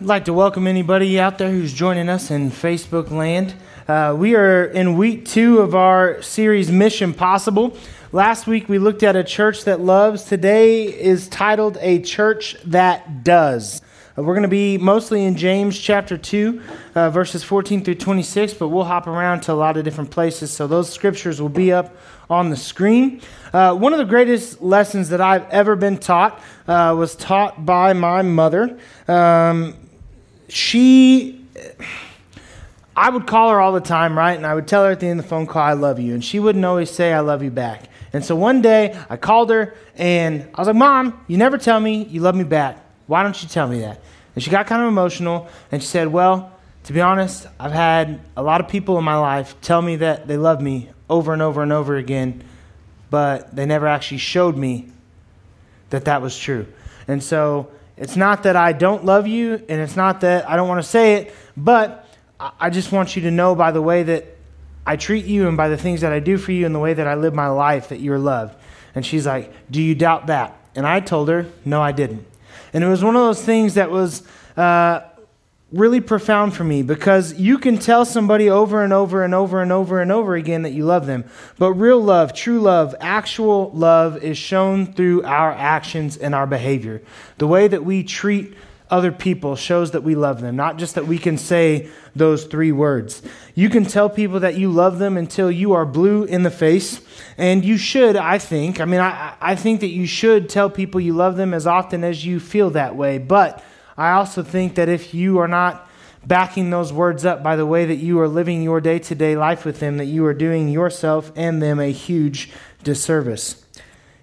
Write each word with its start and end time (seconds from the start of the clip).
I'd 0.00 0.06
like 0.06 0.24
to 0.24 0.32
welcome 0.32 0.66
anybody 0.66 1.20
out 1.20 1.36
there 1.36 1.50
who's 1.50 1.74
joining 1.74 2.08
us 2.08 2.30
in 2.30 2.50
Facebook 2.50 3.10
land. 3.10 3.54
Uh, 3.86 4.16
we 4.16 4.34
are 4.34 4.64
in 4.64 4.96
week 4.96 5.26
two 5.26 5.58
of 5.58 5.74
our 5.74 6.22
series 6.22 6.70
Mission 6.70 7.12
Possible. 7.12 7.76
Last 8.10 8.46
week 8.46 8.66
we 8.66 8.78
looked 8.78 9.02
at 9.02 9.14
a 9.14 9.22
church 9.22 9.64
that 9.64 9.78
loves. 9.78 10.24
Today 10.24 10.84
is 10.84 11.28
titled 11.28 11.76
A 11.82 12.00
Church 12.00 12.56
That 12.64 13.24
Does. 13.24 13.82
Uh, 14.16 14.22
we're 14.22 14.32
going 14.32 14.42
to 14.42 14.48
be 14.48 14.78
mostly 14.78 15.22
in 15.26 15.36
James 15.36 15.78
chapter 15.78 16.16
2, 16.16 16.62
uh, 16.94 17.10
verses 17.10 17.44
14 17.44 17.84
through 17.84 17.96
26, 17.96 18.54
but 18.54 18.68
we'll 18.68 18.84
hop 18.84 19.06
around 19.06 19.42
to 19.42 19.52
a 19.52 19.54
lot 19.54 19.76
of 19.76 19.84
different 19.84 20.10
places. 20.10 20.50
So 20.50 20.66
those 20.66 20.90
scriptures 20.90 21.42
will 21.42 21.50
be 21.50 21.72
up 21.72 21.94
on 22.30 22.48
the 22.48 22.56
screen. 22.56 23.20
Uh, 23.52 23.74
one 23.74 23.92
of 23.92 23.98
the 23.98 24.06
greatest 24.06 24.62
lessons 24.62 25.10
that 25.10 25.20
I've 25.20 25.46
ever 25.50 25.76
been 25.76 25.98
taught 25.98 26.40
uh, 26.66 26.94
was 26.96 27.14
taught 27.16 27.66
by 27.66 27.92
my 27.92 28.22
mother. 28.22 28.78
Um, 29.06 29.74
she, 30.50 31.44
I 32.96 33.10
would 33.10 33.26
call 33.26 33.50
her 33.50 33.60
all 33.60 33.72
the 33.72 33.80
time, 33.80 34.16
right? 34.16 34.36
And 34.36 34.46
I 34.46 34.54
would 34.54 34.68
tell 34.68 34.84
her 34.84 34.90
at 34.90 35.00
the 35.00 35.06
end 35.06 35.20
of 35.20 35.26
the 35.26 35.28
phone 35.28 35.46
call, 35.46 35.62
I 35.62 35.72
love 35.74 35.98
you. 36.00 36.14
And 36.14 36.24
she 36.24 36.38
wouldn't 36.38 36.64
always 36.64 36.90
say, 36.90 37.12
I 37.12 37.20
love 37.20 37.42
you 37.42 37.50
back. 37.50 37.84
And 38.12 38.24
so 38.24 38.34
one 38.34 38.60
day 38.60 38.98
I 39.08 39.16
called 39.16 39.50
her 39.50 39.74
and 39.96 40.48
I 40.54 40.60
was 40.60 40.66
like, 40.66 40.76
Mom, 40.76 41.24
you 41.28 41.36
never 41.36 41.58
tell 41.58 41.78
me 41.78 42.04
you 42.04 42.20
love 42.20 42.34
me 42.34 42.44
back. 42.44 42.84
Why 43.06 43.22
don't 43.22 43.40
you 43.42 43.48
tell 43.48 43.68
me 43.68 43.80
that? 43.80 44.00
And 44.34 44.42
she 44.42 44.50
got 44.50 44.66
kind 44.66 44.82
of 44.82 44.88
emotional 44.88 45.48
and 45.70 45.82
she 45.82 45.88
said, 45.88 46.08
Well, 46.08 46.52
to 46.84 46.92
be 46.92 47.00
honest, 47.00 47.46
I've 47.58 47.72
had 47.72 48.20
a 48.36 48.42
lot 48.42 48.60
of 48.60 48.68
people 48.68 48.98
in 48.98 49.04
my 49.04 49.16
life 49.16 49.54
tell 49.60 49.82
me 49.82 49.96
that 49.96 50.26
they 50.26 50.36
love 50.36 50.60
me 50.60 50.90
over 51.08 51.32
and 51.32 51.42
over 51.42 51.62
and 51.62 51.72
over 51.72 51.96
again, 51.96 52.42
but 53.10 53.54
they 53.54 53.66
never 53.66 53.86
actually 53.86 54.18
showed 54.18 54.56
me 54.56 54.90
that 55.90 56.06
that 56.06 56.22
was 56.22 56.38
true. 56.38 56.66
And 57.06 57.22
so 57.22 57.70
it's 58.00 58.16
not 58.16 58.44
that 58.44 58.56
I 58.56 58.72
don't 58.72 59.04
love 59.04 59.26
you, 59.26 59.54
and 59.68 59.80
it's 59.80 59.94
not 59.94 60.22
that 60.22 60.48
I 60.48 60.56
don't 60.56 60.68
want 60.68 60.82
to 60.82 60.88
say 60.88 61.14
it, 61.14 61.34
but 61.56 62.08
I 62.58 62.70
just 62.70 62.90
want 62.90 63.14
you 63.14 63.22
to 63.22 63.30
know 63.30 63.54
by 63.54 63.70
the 63.70 63.82
way 63.82 64.02
that 64.02 64.24
I 64.86 64.96
treat 64.96 65.26
you 65.26 65.46
and 65.46 65.56
by 65.56 65.68
the 65.68 65.76
things 65.76 66.00
that 66.00 66.10
I 66.10 66.18
do 66.18 66.38
for 66.38 66.52
you 66.52 66.64
and 66.64 66.74
the 66.74 66.78
way 66.78 66.94
that 66.94 67.06
I 67.06 67.14
live 67.14 67.34
my 67.34 67.48
life 67.48 67.90
that 67.90 68.00
you're 68.00 68.18
loved. 68.18 68.56
And 68.94 69.04
she's 69.04 69.26
like, 69.26 69.52
Do 69.70 69.82
you 69.82 69.94
doubt 69.94 70.28
that? 70.28 70.56
And 70.74 70.86
I 70.86 71.00
told 71.00 71.28
her, 71.28 71.46
No, 71.66 71.82
I 71.82 71.92
didn't. 71.92 72.26
And 72.72 72.82
it 72.82 72.88
was 72.88 73.04
one 73.04 73.16
of 73.16 73.20
those 73.20 73.42
things 73.44 73.74
that 73.74 73.90
was 73.90 74.22
uh, 74.56 75.00
really 75.72 76.00
profound 76.00 76.54
for 76.54 76.64
me 76.64 76.82
because 76.82 77.34
you 77.34 77.58
can 77.58 77.78
tell 77.78 78.04
somebody 78.04 78.50
over 78.50 78.82
and 78.82 78.92
over 78.92 79.22
and 79.22 79.34
over 79.34 79.62
and 79.62 79.70
over 79.70 80.00
and 80.00 80.10
over 80.10 80.34
again 80.34 80.62
that 80.62 80.72
you 80.72 80.84
love 80.84 81.06
them. 81.06 81.24
But 81.58 81.74
real 81.74 82.02
love, 82.02 82.34
true 82.34 82.60
love, 82.60 82.94
actual 83.00 83.70
love 83.72 84.22
is 84.22 84.36
shown 84.36 84.92
through 84.92 85.22
our 85.24 85.52
actions 85.52 86.16
and 86.16 86.34
our 86.34 86.46
behavior. 86.46 87.02
The 87.38 87.46
way 87.46 87.68
that 87.68 87.84
we 87.84 88.02
treat 88.02 88.54
other 88.90 89.12
people 89.12 89.54
shows 89.54 89.92
that 89.92 90.02
we 90.02 90.16
love 90.16 90.40
them, 90.40 90.56
not 90.56 90.76
just 90.76 90.96
that 90.96 91.06
we 91.06 91.16
can 91.16 91.38
say 91.38 91.88
those 92.16 92.44
three 92.44 92.72
words. 92.72 93.22
You 93.54 93.70
can 93.70 93.84
tell 93.84 94.10
people 94.10 94.40
that 94.40 94.56
you 94.56 94.72
love 94.72 94.98
them 94.98 95.16
until 95.16 95.48
you 95.48 95.74
are 95.74 95.86
blue 95.86 96.24
in 96.24 96.42
the 96.42 96.50
face, 96.50 97.00
and 97.38 97.64
you 97.64 97.78
should, 97.78 98.16
I 98.16 98.38
think. 98.38 98.80
I 98.80 98.86
mean, 98.86 98.98
I, 98.98 99.36
I 99.40 99.54
think 99.54 99.80
that 99.80 99.90
you 99.90 100.06
should 100.06 100.48
tell 100.48 100.68
people 100.68 101.00
you 101.00 101.12
love 101.12 101.36
them 101.36 101.54
as 101.54 101.68
often 101.68 102.02
as 102.02 102.26
you 102.26 102.40
feel 102.40 102.70
that 102.70 102.96
way, 102.96 103.18
but 103.18 103.62
I 104.00 104.12
also 104.12 104.42
think 104.42 104.76
that 104.76 104.88
if 104.88 105.12
you 105.12 105.40
are 105.40 105.46
not 105.46 105.86
backing 106.26 106.70
those 106.70 106.90
words 106.90 107.26
up 107.26 107.42
by 107.42 107.54
the 107.54 107.66
way 107.66 107.84
that 107.84 107.96
you 107.96 108.18
are 108.20 108.28
living 108.28 108.62
your 108.62 108.80
day 108.80 108.98
to 108.98 109.14
day 109.14 109.36
life 109.36 109.66
with 109.66 109.78
them, 109.78 109.98
that 109.98 110.06
you 110.06 110.24
are 110.24 110.32
doing 110.32 110.70
yourself 110.70 111.30
and 111.36 111.60
them 111.60 111.78
a 111.78 111.92
huge 111.92 112.50
disservice. 112.82 113.62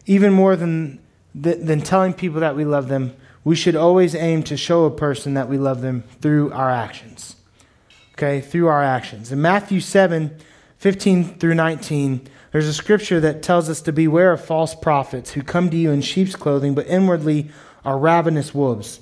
Even 0.07 0.33
more 0.33 0.55
than, 0.55 0.97
than 1.35 1.81
telling 1.81 2.13
people 2.13 2.39
that 2.39 2.55
we 2.55 2.65
love 2.65 2.87
them, 2.87 3.15
we 3.43 3.55
should 3.55 3.75
always 3.75 4.15
aim 4.15 4.41
to 4.43 4.57
show 4.57 4.85
a 4.85 4.89
person 4.89 5.35
that 5.35 5.47
we 5.47 5.59
love 5.59 5.81
them 5.81 6.03
through 6.21 6.51
our 6.53 6.71
actions. 6.71 7.35
Okay, 8.13 8.41
through 8.41 8.67
our 8.67 8.83
actions. 8.83 9.31
In 9.31 9.43
Matthew 9.43 9.79
7 9.79 10.35
15 10.79 11.37
through 11.37 11.53
19, 11.53 12.27
there's 12.51 12.67
a 12.67 12.73
scripture 12.73 13.19
that 13.19 13.43
tells 13.43 13.69
us 13.69 13.81
to 13.81 13.91
beware 13.91 14.31
of 14.31 14.43
false 14.43 14.73
prophets 14.73 15.33
who 15.33 15.43
come 15.43 15.69
to 15.69 15.77
you 15.77 15.91
in 15.91 16.01
sheep's 16.01 16.35
clothing, 16.35 16.73
but 16.73 16.87
inwardly 16.87 17.51
are 17.85 17.97
ravenous 17.97 18.55
wolves. 18.55 19.01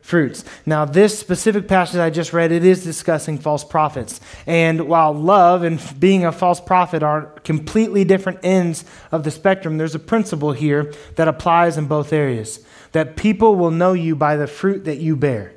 fruits. 0.00 0.44
Now, 0.66 0.84
this 0.84 1.18
specific 1.18 1.68
passage 1.68 2.00
I 2.00 2.10
just 2.10 2.32
read, 2.32 2.52
it 2.52 2.64
is 2.64 2.82
discussing 2.82 3.38
false 3.38 3.64
prophets. 3.64 4.20
And 4.46 4.88
while 4.88 5.12
love 5.12 5.62
and 5.62 5.80
being 5.98 6.24
a 6.24 6.32
false 6.32 6.60
prophet 6.60 7.02
are 7.02 7.26
completely 7.44 8.04
different 8.04 8.40
ends 8.42 8.84
of 9.12 9.24
the 9.24 9.30
spectrum, 9.30 9.78
there's 9.78 9.94
a 9.94 10.00
principle 10.00 10.52
here 10.52 10.92
that 11.16 11.28
applies 11.28 11.76
in 11.76 11.86
both 11.86 12.12
areas. 12.12 12.64
That 12.92 13.16
people 13.16 13.54
will 13.54 13.70
know 13.70 13.92
you 13.92 14.16
by 14.16 14.36
the 14.36 14.46
fruit 14.46 14.84
that 14.84 14.98
you 14.98 15.16
bear, 15.16 15.52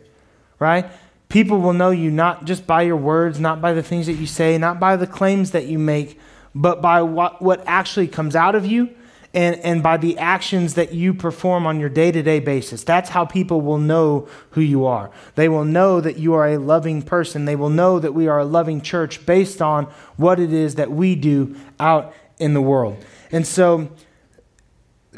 right? 0.60 0.86
People 1.30 1.60
will 1.60 1.74
know 1.74 1.90
you 1.90 2.12
not 2.12 2.46
just 2.46 2.68
by 2.68 2.84
your 2.84 2.98
words, 2.98 3.40
not 3.40 3.60
by 3.60 3.74
the 3.74 3.82
things 3.82 4.06
that 4.06 4.14
you 4.14 4.28
say, 4.28 4.58
not 4.58 4.80
by 4.80 4.96
the 4.96 5.08
claims 5.08 5.52
that 5.52 5.66
you 5.66 5.80
make, 5.80 6.20
but 6.54 6.82
by 6.82 7.02
what, 7.02 7.42
what 7.42 7.64
actually 7.66 8.08
comes 8.08 8.36
out 8.36 8.54
of 8.54 8.66
you 8.66 8.94
and, 9.34 9.56
and 9.62 9.82
by 9.82 9.98
the 9.98 10.18
actions 10.20 10.76
that 10.76 10.94
you 10.94 11.14
perform 11.14 11.66
on 11.66 11.80
your 11.80 11.90
day 11.90 12.12
to 12.12 12.22
day 12.22 12.40
basis. 12.40 12.84
That's 12.84 13.10
how 13.10 13.26
people 13.26 13.62
will 13.62 13.80
know 13.80 14.28
who 14.52 14.62
you 14.62 14.86
are. 14.86 15.10
They 15.36 15.50
will 15.50 15.66
know 15.66 16.00
that 16.02 16.18
you 16.18 16.34
are 16.34 16.48
a 16.48 16.58
loving 16.58 17.02
person. 17.02 17.46
They 17.46 17.56
will 17.56 17.70
know 17.70 18.00
that 18.00 18.14
we 18.14 18.28
are 18.28 18.40
a 18.40 18.46
loving 18.46 18.82
church 18.82 19.26
based 19.26 19.62
on 19.62 19.86
what 20.18 20.40
it 20.40 20.54
is 20.54 20.76
that 20.76 20.92
we 20.92 21.16
do 21.16 21.56
out 21.80 22.14
in 22.38 22.54
the 22.54 22.62
world. 22.62 23.04
And 23.32 23.48
so, 23.48 23.90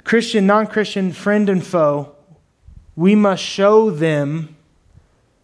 Christian, 0.06 0.48
non 0.48 0.68
Christian, 0.68 1.12
friend, 1.12 1.50
and 1.50 1.66
foe, 1.66 2.16
we 2.96 3.16
must 3.16 3.44
show 3.44 3.90
them 3.90 4.56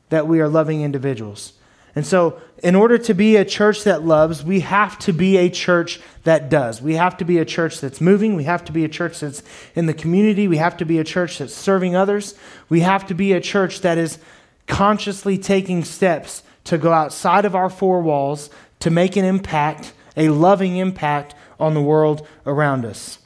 that 0.10 0.28
we 0.28 0.40
are 0.40 0.48
loving 0.48 0.81
individuals. 0.81 1.54
And 1.96 2.06
so, 2.06 2.40
in 2.63 2.75
order 2.75 2.97
to 2.97 3.13
be 3.13 3.35
a 3.35 3.44
church 3.44 3.84
that 3.84 4.06
loves, 4.06 4.44
we 4.44 4.62
have 4.62 4.97
to 5.00 5.12
be 5.12 5.38
a 5.38 5.50
church 5.50 6.00
that 6.24 6.50
does. 6.50 6.81
We 6.81 6.96
have 6.96 7.18
to 7.18 7.25
be 7.25 7.40
a 7.40 7.46
church 7.46 7.81
that's 7.81 8.00
moving. 8.00 8.35
We 8.35 8.44
have 8.46 8.63
to 8.66 8.72
be 8.72 8.85
a 8.85 8.90
church 8.90 9.19
that's 9.19 9.44
in 9.75 9.88
the 9.88 9.94
community. 9.94 10.47
We 10.47 10.57
have 10.57 10.78
to 10.78 10.85
be 10.85 11.00
a 11.00 11.03
church 11.03 11.40
that's 11.40 11.53
serving 11.53 11.96
others. 11.96 12.35
We 12.69 12.81
have 12.81 13.07
to 13.07 13.13
be 13.13 13.34
a 13.34 13.41
church 13.41 13.81
that 13.81 13.97
is 13.97 14.19
consciously 14.68 15.38
taking 15.38 15.84
steps 15.84 16.44
to 16.66 16.78
go 16.78 16.94
outside 16.94 17.46
of 17.46 17.56
our 17.56 17.69
four 17.69 18.01
walls 18.01 18.50
to 18.80 18.90
make 18.90 19.18
an 19.18 19.25
impact, 19.25 19.94
a 20.16 20.30
loving 20.30 20.78
impact 20.78 21.35
on 21.59 21.74
the 21.74 21.81
world 21.81 22.25
around 22.46 22.85
us. 22.85 23.19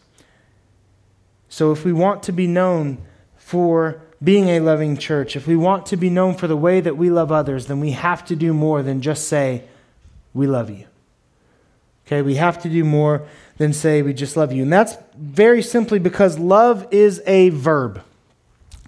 So, 1.49 1.71
if 1.71 1.85
we 1.85 1.93
want 1.93 2.23
to 2.23 2.31
be 2.31 2.47
known 2.47 2.97
for 3.37 4.01
being 4.23 4.49
a 4.49 4.59
loving 4.59 4.97
church, 4.97 5.35
if 5.35 5.47
we 5.47 5.55
want 5.55 5.85
to 5.87 5.97
be 5.97 6.09
known 6.09 6.35
for 6.35 6.47
the 6.47 6.57
way 6.57 6.81
that 6.81 6.97
we 6.97 7.09
love 7.09 7.31
others, 7.31 7.67
then 7.67 7.79
we 7.79 7.91
have 7.91 8.25
to 8.25 8.35
do 8.35 8.53
more 8.53 8.81
than 8.81 9.01
just 9.01 9.27
say, 9.27 9.63
We 10.33 10.47
love 10.47 10.69
you. 10.69 10.85
Okay, 12.07 12.21
we 12.21 12.35
have 12.35 12.61
to 12.63 12.69
do 12.69 12.83
more 12.83 13.27
than 13.57 13.73
say, 13.73 14.01
We 14.01 14.13
just 14.13 14.37
love 14.37 14.51
you. 14.51 14.63
And 14.63 14.71
that's 14.71 14.97
very 15.17 15.61
simply 15.61 15.99
because 15.99 16.39
love 16.39 16.87
is 16.91 17.21
a 17.25 17.49
verb. 17.49 18.01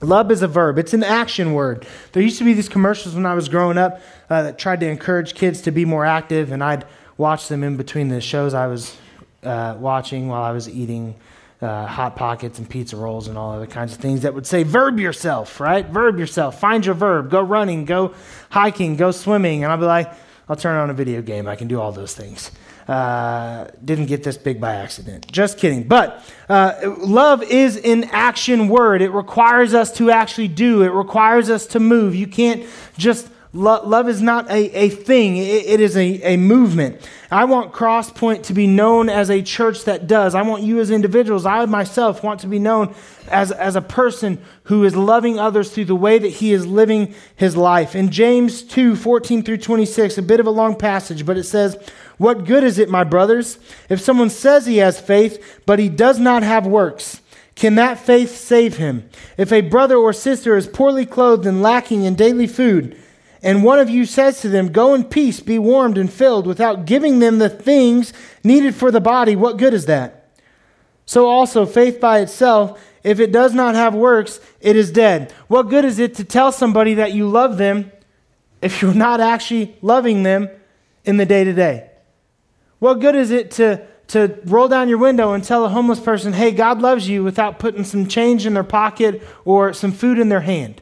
Love 0.01 0.29
is 0.29 0.43
a 0.43 0.47
verb, 0.47 0.77
it's 0.77 0.93
an 0.93 1.03
action 1.03 1.53
word. 1.53 1.87
There 2.11 2.21
used 2.21 2.37
to 2.37 2.43
be 2.43 2.53
these 2.53 2.69
commercials 2.69 3.15
when 3.15 3.25
I 3.25 3.33
was 3.33 3.49
growing 3.49 3.79
up 3.79 3.99
uh, 4.29 4.43
that 4.43 4.59
tried 4.59 4.79
to 4.81 4.87
encourage 4.87 5.33
kids 5.33 5.61
to 5.61 5.71
be 5.71 5.85
more 5.85 6.05
active, 6.05 6.51
and 6.51 6.63
I'd 6.63 6.85
watch 7.17 7.47
them 7.47 7.63
in 7.63 7.77
between 7.77 8.09
the 8.09 8.21
shows 8.21 8.53
I 8.53 8.67
was 8.67 8.95
uh, 9.41 9.75
watching 9.79 10.27
while 10.27 10.43
I 10.43 10.51
was 10.51 10.69
eating 10.69 11.15
uh, 11.61 11.85
hot 11.87 12.15
pockets 12.15 12.59
and 12.59 12.69
pizza 12.69 12.95
rolls 12.95 13.27
and 13.27 13.37
all 13.37 13.53
other 13.53 13.65
kinds 13.65 13.93
of 13.93 13.99
things 13.99 14.21
that 14.21 14.33
would 14.33 14.45
say 14.45 14.63
verb 14.63 14.99
yourself, 14.99 15.59
right? 15.59 15.85
Verb 15.87 16.19
yourself. 16.19 16.59
Find 16.59 16.85
your 16.85 16.95
verb. 16.95 17.31
Go 17.31 17.41
running, 17.41 17.85
go 17.85 18.13
hiking, 18.49 18.95
go 18.95 19.11
swimming. 19.11 19.63
And 19.63 19.71
I'll 19.71 19.79
be 19.79 19.85
like, 19.85 20.11
I'll 20.47 20.55
turn 20.55 20.77
on 20.77 20.89
a 20.89 20.93
video 20.93 21.21
game. 21.21 21.47
I 21.47 21.55
can 21.55 21.67
do 21.67 21.79
all 21.79 21.91
those 21.91 22.13
things. 22.13 22.51
Uh, 22.87 23.67
didn't 23.83 24.05
get 24.05 24.23
this 24.23 24.37
big 24.37 24.61
by 24.61 24.75
accident. 24.75 25.29
Just 25.29 25.57
kidding. 25.57 25.83
But 25.83 26.23
uh, 26.47 26.95
love 26.99 27.43
is 27.43 27.75
an 27.77 28.05
action 28.05 28.69
word. 28.69 29.01
It 29.01 29.09
requires 29.09 29.73
us 29.73 29.91
to 29.93 30.09
actually 30.09 30.47
do. 30.47 30.83
It 30.83 30.91
requires 30.91 31.49
us 31.49 31.65
to 31.67 31.81
move. 31.81 32.15
You 32.15 32.27
can't 32.27 32.65
just 32.97 33.27
Lo- 33.53 33.81
love 33.85 34.09
is 34.09 34.21
not 34.21 34.49
a, 34.49 34.69
a 34.77 34.89
thing, 34.89 35.37
it, 35.37 35.65
it 35.65 35.79
is 35.79 35.95
a, 35.95 36.33
a 36.33 36.37
movement. 36.37 37.09
I 37.31 37.45
want 37.45 37.73
Crosspoint 37.73 38.43
to 38.43 38.53
be 38.53 38.67
known 38.67 39.09
as 39.09 39.29
a 39.29 39.41
church 39.41 39.85
that 39.85 40.05
does. 40.05 40.35
I 40.35 40.41
want 40.41 40.63
you 40.63 40.79
as 40.79 40.91
individuals, 40.91 41.45
I 41.45 41.65
myself 41.65 42.23
want 42.23 42.41
to 42.41 42.47
be 42.47 42.59
known 42.59 42.93
as, 43.29 43.51
as 43.51 43.75
a 43.75 43.81
person 43.81 44.39
who 44.63 44.83
is 44.83 44.95
loving 44.95 45.39
others 45.39 45.71
through 45.71 45.85
the 45.85 45.95
way 45.95 46.17
that 46.19 46.27
he 46.27 46.51
is 46.51 46.65
living 46.65 47.15
his 47.35 47.55
life. 47.55 47.95
In 47.95 48.11
James 48.11 48.63
2 48.63 48.95
14 48.95 49.43
through 49.43 49.57
26, 49.57 50.17
a 50.17 50.21
bit 50.21 50.39
of 50.39 50.47
a 50.47 50.51
long 50.51 50.75
passage, 50.75 51.25
but 51.25 51.37
it 51.37 51.43
says, 51.43 51.77
What 52.17 52.45
good 52.45 52.63
is 52.63 52.77
it, 52.77 52.89
my 52.89 53.05
brothers, 53.05 53.59
if 53.89 54.01
someone 54.01 54.29
says 54.29 54.65
he 54.65 54.77
has 54.77 54.99
faith, 54.99 55.61
but 55.65 55.79
he 55.79 55.87
does 55.89 56.19
not 56.19 56.43
have 56.43 56.67
works? 56.67 57.21
Can 57.55 57.75
that 57.75 57.97
faith 57.97 58.37
save 58.37 58.77
him? 58.77 59.09
If 59.35 59.51
a 59.51 59.61
brother 59.61 59.95
or 59.95 60.13
sister 60.13 60.55
is 60.55 60.67
poorly 60.67 61.07
clothed 61.07 61.47
and 61.47 61.63
lacking 61.63 62.03
in 62.03 62.13
daily 62.13 62.45
food, 62.45 62.95
and 63.47 63.63
one 63.63 63.79
of 63.79 63.89
you 63.89 64.05
says 64.05 64.41
to 64.41 64.49
them, 64.49 64.73
Go 64.73 64.93
in 64.93 65.05
peace, 65.05 65.39
be 65.39 65.57
warmed 65.57 65.97
and 65.97 66.11
filled, 66.11 66.45
without 66.45 66.85
giving 66.85 67.19
them 67.19 67.37
the 67.37 67.47
things 67.47 68.11
needed 68.43 68.75
for 68.75 68.91
the 68.91 68.99
body, 68.99 69.37
what 69.37 69.55
good 69.55 69.73
is 69.73 69.85
that? 69.85 70.33
So 71.05 71.29
also, 71.29 71.65
faith 71.65 72.01
by 72.01 72.19
itself, 72.19 72.77
if 73.05 73.21
it 73.21 73.31
does 73.31 73.53
not 73.53 73.73
have 73.73 73.95
works, 73.95 74.41
it 74.59 74.75
is 74.75 74.91
dead. 74.91 75.31
What 75.47 75.69
good 75.69 75.85
is 75.85 75.97
it 75.97 76.15
to 76.15 76.25
tell 76.25 76.51
somebody 76.51 76.95
that 76.95 77.13
you 77.13 77.29
love 77.29 77.57
them 77.57 77.89
if 78.61 78.81
you're 78.81 78.93
not 78.93 79.21
actually 79.21 79.77
loving 79.81 80.23
them 80.23 80.49
in 81.05 81.15
the 81.15 81.25
day 81.25 81.45
to 81.45 81.53
day? 81.53 81.89
What 82.79 82.95
good 82.95 83.15
is 83.15 83.31
it 83.31 83.51
to, 83.51 83.87
to 84.09 84.37
roll 84.43 84.67
down 84.67 84.89
your 84.89 84.97
window 84.97 85.31
and 85.31 85.41
tell 85.41 85.63
a 85.63 85.69
homeless 85.69 86.01
person, 86.01 86.33
hey, 86.33 86.51
God 86.51 86.81
loves 86.81 87.07
you 87.07 87.23
without 87.23 87.59
putting 87.59 87.85
some 87.85 88.07
change 88.07 88.45
in 88.45 88.55
their 88.55 88.65
pocket 88.65 89.23
or 89.45 89.71
some 89.71 89.93
food 89.93 90.19
in 90.19 90.27
their 90.27 90.41
hand? 90.41 90.81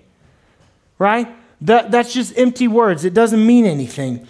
Right? 0.97 1.27
That, 1.61 1.91
that's 1.91 2.13
just 2.13 2.37
empty 2.37 2.67
words. 2.67 3.05
It 3.05 3.13
doesn't 3.13 3.45
mean 3.45 3.65
anything. 3.65 4.27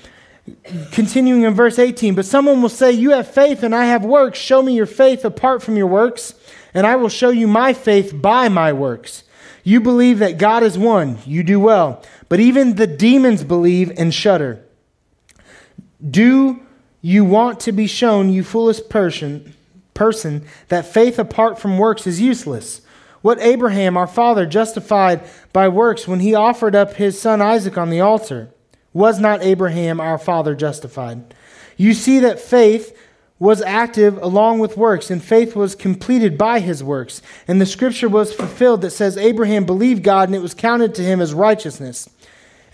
Continuing 0.91 1.41
in 1.41 1.55
verse 1.55 1.79
18, 1.79 2.13
but 2.13 2.25
someone 2.25 2.61
will 2.61 2.69
say, 2.69 2.91
You 2.91 3.11
have 3.11 3.27
faith 3.27 3.63
and 3.63 3.73
I 3.73 3.85
have 3.85 4.05
works. 4.05 4.37
Show 4.37 4.61
me 4.61 4.75
your 4.75 4.85
faith 4.85 5.25
apart 5.25 5.63
from 5.63 5.75
your 5.75 5.87
works, 5.87 6.35
and 6.73 6.85
I 6.85 6.95
will 6.95 7.09
show 7.09 7.29
you 7.29 7.47
my 7.47 7.73
faith 7.73 8.21
by 8.21 8.47
my 8.47 8.71
works. 8.71 9.23
You 9.63 9.81
believe 9.81 10.19
that 10.19 10.37
God 10.37 10.61
is 10.61 10.77
one. 10.77 11.17
You 11.25 11.41
do 11.41 11.59
well. 11.59 12.03
But 12.29 12.39
even 12.39 12.75
the 12.75 12.85
demons 12.85 13.43
believe 13.43 13.91
and 13.97 14.13
shudder. 14.13 14.63
Do 16.07 16.61
you 17.01 17.25
want 17.25 17.59
to 17.61 17.71
be 17.71 17.87
shown, 17.87 18.29
you 18.29 18.43
foolish 18.43 18.79
person, 18.89 19.55
person, 19.95 20.45
that 20.67 20.85
faith 20.85 21.17
apart 21.17 21.59
from 21.59 21.79
works 21.79 22.05
is 22.05 22.21
useless? 22.21 22.81
What 23.25 23.41
Abraham, 23.41 23.97
our 23.97 24.05
father, 24.05 24.45
justified 24.45 25.19
by 25.51 25.67
works 25.67 26.07
when 26.07 26.19
he 26.19 26.35
offered 26.35 26.75
up 26.75 26.93
his 26.93 27.19
son 27.19 27.41
Isaac 27.41 27.75
on 27.75 27.89
the 27.89 27.99
altar? 27.99 28.51
Was 28.93 29.19
not 29.19 29.41
Abraham, 29.41 29.99
our 29.99 30.19
father, 30.19 30.53
justified? 30.53 31.33
You 31.75 31.95
see 31.95 32.19
that 32.19 32.39
faith 32.39 32.95
was 33.39 33.63
active 33.63 34.21
along 34.21 34.59
with 34.59 34.77
works, 34.77 35.09
and 35.09 35.23
faith 35.23 35.55
was 35.55 35.73
completed 35.73 36.37
by 36.37 36.59
his 36.59 36.83
works. 36.83 37.23
And 37.47 37.59
the 37.59 37.65
scripture 37.65 38.07
was 38.07 38.31
fulfilled 38.31 38.81
that 38.81 38.91
says, 38.91 39.17
Abraham 39.17 39.65
believed 39.65 40.03
God, 40.03 40.29
and 40.29 40.35
it 40.35 40.43
was 40.43 40.53
counted 40.53 40.93
to 40.93 41.01
him 41.01 41.19
as 41.19 41.33
righteousness 41.33 42.07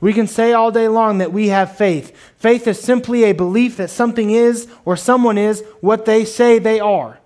We 0.00 0.12
can 0.12 0.26
say 0.26 0.52
all 0.52 0.70
day 0.70 0.88
long 0.88 1.18
that 1.18 1.32
we 1.32 1.48
have 1.48 1.76
faith. 1.76 2.16
Faith 2.36 2.66
is 2.68 2.80
simply 2.80 3.24
a 3.24 3.32
belief 3.32 3.78
that 3.78 3.90
something 3.90 4.30
is 4.30 4.68
or 4.84 4.96
someone 4.96 5.38
is 5.38 5.64
what 5.80 6.04
they 6.04 6.24
say 6.24 6.58
they 6.58 6.78
are. 6.78 7.18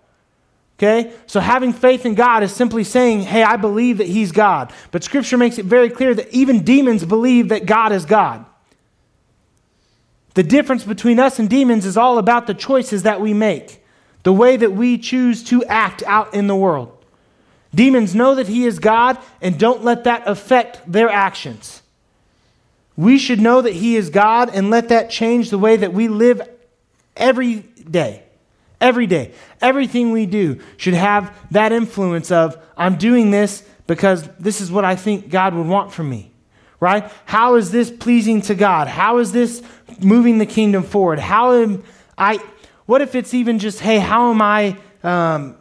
Okay? 0.79 1.13
So 1.27 1.39
having 1.39 1.73
faith 1.73 2.07
in 2.07 2.15
God 2.15 2.43
is 2.43 2.53
simply 2.53 2.83
saying, 2.83 3.21
hey, 3.21 3.43
I 3.43 3.57
believe 3.57 3.99
that 3.99 4.09
He's 4.09 4.33
God. 4.33 4.73
But 4.91 5.05
Scripture 5.05 5.37
makes 5.37 5.59
it 5.59 5.67
very 5.67 5.91
clear 5.91 6.15
that 6.15 6.33
even 6.33 6.65
demons 6.65 7.05
believe 7.05 7.51
that 7.51 7.67
God 7.67 7.93
is 7.93 8.05
God. 8.05 8.45
The 10.35 10.43
difference 10.43 10.83
between 10.83 11.21
us 11.21 11.39
and 11.39 11.49
demons 11.49 11.85
is 11.85 11.99
all 11.99 12.17
about 12.17 12.47
the 12.47 12.55
choices 12.55 13.03
that 13.03 13.21
we 13.21 13.35
make, 13.35 13.85
the 14.23 14.33
way 14.33 14.57
that 14.57 14.73
we 14.73 14.97
choose 14.97 15.45
to 15.45 15.63
act 15.67 16.03
out 16.07 16.33
in 16.33 16.47
the 16.47 16.57
world. 16.57 17.05
Demons 17.75 18.15
know 18.15 18.35
that 18.35 18.49
He 18.49 18.65
is 18.65 18.79
God 18.79 19.19
and 19.43 19.59
don't 19.59 19.85
let 19.85 20.05
that 20.05 20.23
affect 20.27 20.91
their 20.91 21.11
actions. 21.11 21.81
We 22.97 23.19
should 23.19 23.41
know 23.41 23.62
that 23.62 23.73
He 23.75 23.97
is 23.97 24.11
God 24.11 24.50
and 24.53 24.71
let 24.71 24.89
that 24.91 25.11
change 25.11 25.50
the 25.50 25.59
way 25.59 25.77
that 25.77 25.93
we 25.93 26.09
live 26.09 26.43
every 27.17 27.56
day. 27.56 28.25
Every 28.81 29.06
day. 29.06 29.33
Everything 29.61 30.12
we 30.12 30.27
do 30.27 30.61
should 30.77 30.94
have 30.94 31.35
that 31.53 31.73
influence 31.73 32.31
of, 32.31 32.56
I'm 32.77 32.97
doing 32.97 33.31
this 33.31 33.62
because 33.87 34.27
this 34.39 34.61
is 34.61 34.71
what 34.71 34.85
I 34.85 34.97
think 34.97 35.31
God 35.31 35.55
would 35.55 35.67
want 35.67 35.93
from 35.93 36.11
me. 36.11 36.33
Right? 36.81 37.11
How 37.25 37.55
is 37.55 37.71
this 37.71 37.91
pleasing 37.91 38.43
to 38.43 38.56
God? 38.56 38.89
How 38.89 39.19
is 39.19 39.31
this 39.31 39.62
moving 40.00 40.39
the 40.39 40.47
kingdom 40.47 40.83
forward? 40.83 41.21
How 41.21 41.53
am 41.53 41.85
I, 42.19 42.41
what 42.87 43.00
if 43.00 43.15
it's 43.15 43.35
even 43.35 43.61
just, 43.61 43.79
hey, 43.79 44.00
how 44.00 44.31
am 44.31 44.43
I 44.43 44.77
um, 45.05 45.56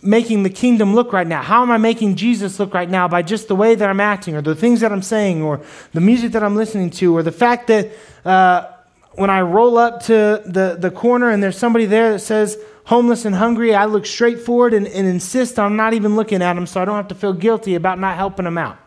making 0.00 0.42
the 0.42 0.50
kingdom 0.50 0.94
look 0.94 1.12
right 1.12 1.26
now? 1.26 1.42
How 1.42 1.62
am 1.62 1.70
I 1.70 1.78
making 1.78 2.16
Jesus 2.16 2.58
look 2.60 2.74
right 2.74 2.88
now 2.88 3.08
by 3.08 3.22
just 3.22 3.48
the 3.48 3.56
way 3.56 3.74
that 3.74 3.88
I'm 3.88 4.00
acting 4.00 4.36
or 4.36 4.42
the 4.42 4.54
things 4.54 4.80
that 4.80 4.92
I'm 4.92 5.02
saying 5.02 5.42
or 5.42 5.60
the 5.92 6.00
music 6.00 6.32
that 6.32 6.42
I'm 6.42 6.56
listening 6.56 6.90
to 6.90 7.16
or 7.16 7.22
the 7.22 7.32
fact 7.32 7.66
that 7.68 7.90
uh, 8.24 8.72
when 9.14 9.30
I 9.30 9.40
roll 9.40 9.78
up 9.78 10.04
to 10.04 10.42
the, 10.46 10.76
the 10.78 10.90
corner 10.90 11.30
and 11.30 11.42
there's 11.42 11.58
somebody 11.58 11.86
there 11.86 12.12
that 12.12 12.20
says 12.20 12.56
homeless 12.84 13.24
and 13.24 13.34
hungry, 13.34 13.74
I 13.74 13.86
look 13.86 14.06
straight 14.06 14.40
forward 14.40 14.72
and, 14.72 14.86
and 14.86 15.06
insist 15.06 15.58
on 15.58 15.76
not 15.76 15.92
even 15.92 16.14
looking 16.14 16.40
at 16.42 16.54
them 16.54 16.66
so 16.66 16.80
I 16.80 16.84
don't 16.84 16.96
have 16.96 17.08
to 17.08 17.14
feel 17.14 17.32
guilty 17.32 17.74
about 17.74 17.98
not 17.98 18.16
helping 18.16 18.44
them 18.44 18.56
out. 18.56 18.78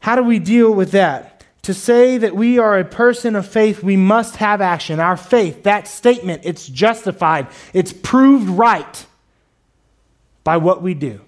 How 0.00 0.16
do 0.16 0.22
we 0.22 0.38
deal 0.38 0.72
with 0.72 0.92
that? 0.92 1.39
To 1.62 1.74
say 1.74 2.16
that 2.18 2.34
we 2.34 2.58
are 2.58 2.78
a 2.78 2.84
person 2.84 3.36
of 3.36 3.46
faith, 3.46 3.82
we 3.82 3.96
must 3.96 4.36
have 4.36 4.60
action. 4.60 4.98
Our 4.98 5.16
faith, 5.16 5.64
that 5.64 5.86
statement, 5.86 6.42
it's 6.44 6.66
justified, 6.66 7.48
it's 7.74 7.92
proved 7.92 8.48
right 8.48 9.06
by 10.42 10.56
what 10.56 10.82
we 10.82 10.94
do. 10.94 11.20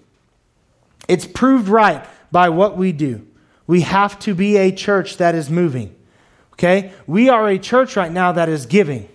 It's 1.07 1.27
proved 1.27 1.67
right 1.67 2.05
by 2.31 2.49
what 2.49 2.77
we 2.77 2.91
do. 2.91 3.27
We 3.67 3.81
have 3.81 4.17
to 4.19 4.33
be 4.33 4.57
a 4.57 4.71
church 4.71 5.17
that 5.17 5.35
is 5.35 5.49
moving. 5.49 5.95
Okay? 6.53 6.91
We 7.05 7.29
are 7.29 7.47
a 7.47 7.59
church 7.59 7.95
right 7.95 8.11
now 8.11 8.31
that 8.31 8.49
is 8.49 8.65
giving. 8.65 9.09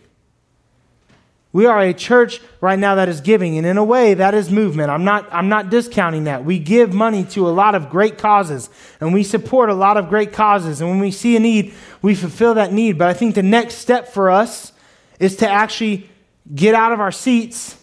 We 1.53 1.65
are 1.65 1.81
a 1.81 1.95
church 1.95 2.41
right 2.61 2.79
now 2.79 2.97
that 2.97 3.09
is 3.09 3.23
giving, 3.23 3.57
and 3.57 3.67
in 3.67 3.79
a 3.79 3.85
way, 3.85 4.15
that 4.15 4.35
is 4.35 4.51
movement. 4.51 4.91
I'm 4.91 5.05
not, 5.05 5.27
I'm 5.33 5.49
not 5.49 5.71
discounting 5.71 6.25
that. 6.25 6.45
We 6.45 6.59
give 6.59 6.93
money 6.93 7.25
to 7.27 7.49
a 7.49 7.51
lot 7.51 7.75
of 7.75 7.89
great 7.89 8.19
causes, 8.19 8.69
and 9.01 9.15
we 9.15 9.23
support 9.23 9.71
a 9.71 9.75
lot 9.75 9.97
of 9.97 10.11
great 10.11 10.33
causes. 10.33 10.81
And 10.83 10.91
when 10.91 10.99
we 10.99 11.11
see 11.11 11.37
a 11.37 11.41
need, 11.41 11.73
we 12.03 12.15
fulfill 12.15 12.55
that 12.55 12.73
need. 12.73 12.99
But 12.99 13.09
I 13.09 13.15
think 13.15 13.35
the 13.35 13.43
next 13.43 13.77
step 13.77 14.09
for 14.09 14.31
us 14.31 14.73
is 15.19 15.37
to 15.37 15.49
actually 15.49 16.11
get 16.55 16.75
out 16.75 16.93
of 16.93 17.01
our 17.01 17.13
seats 17.13 17.77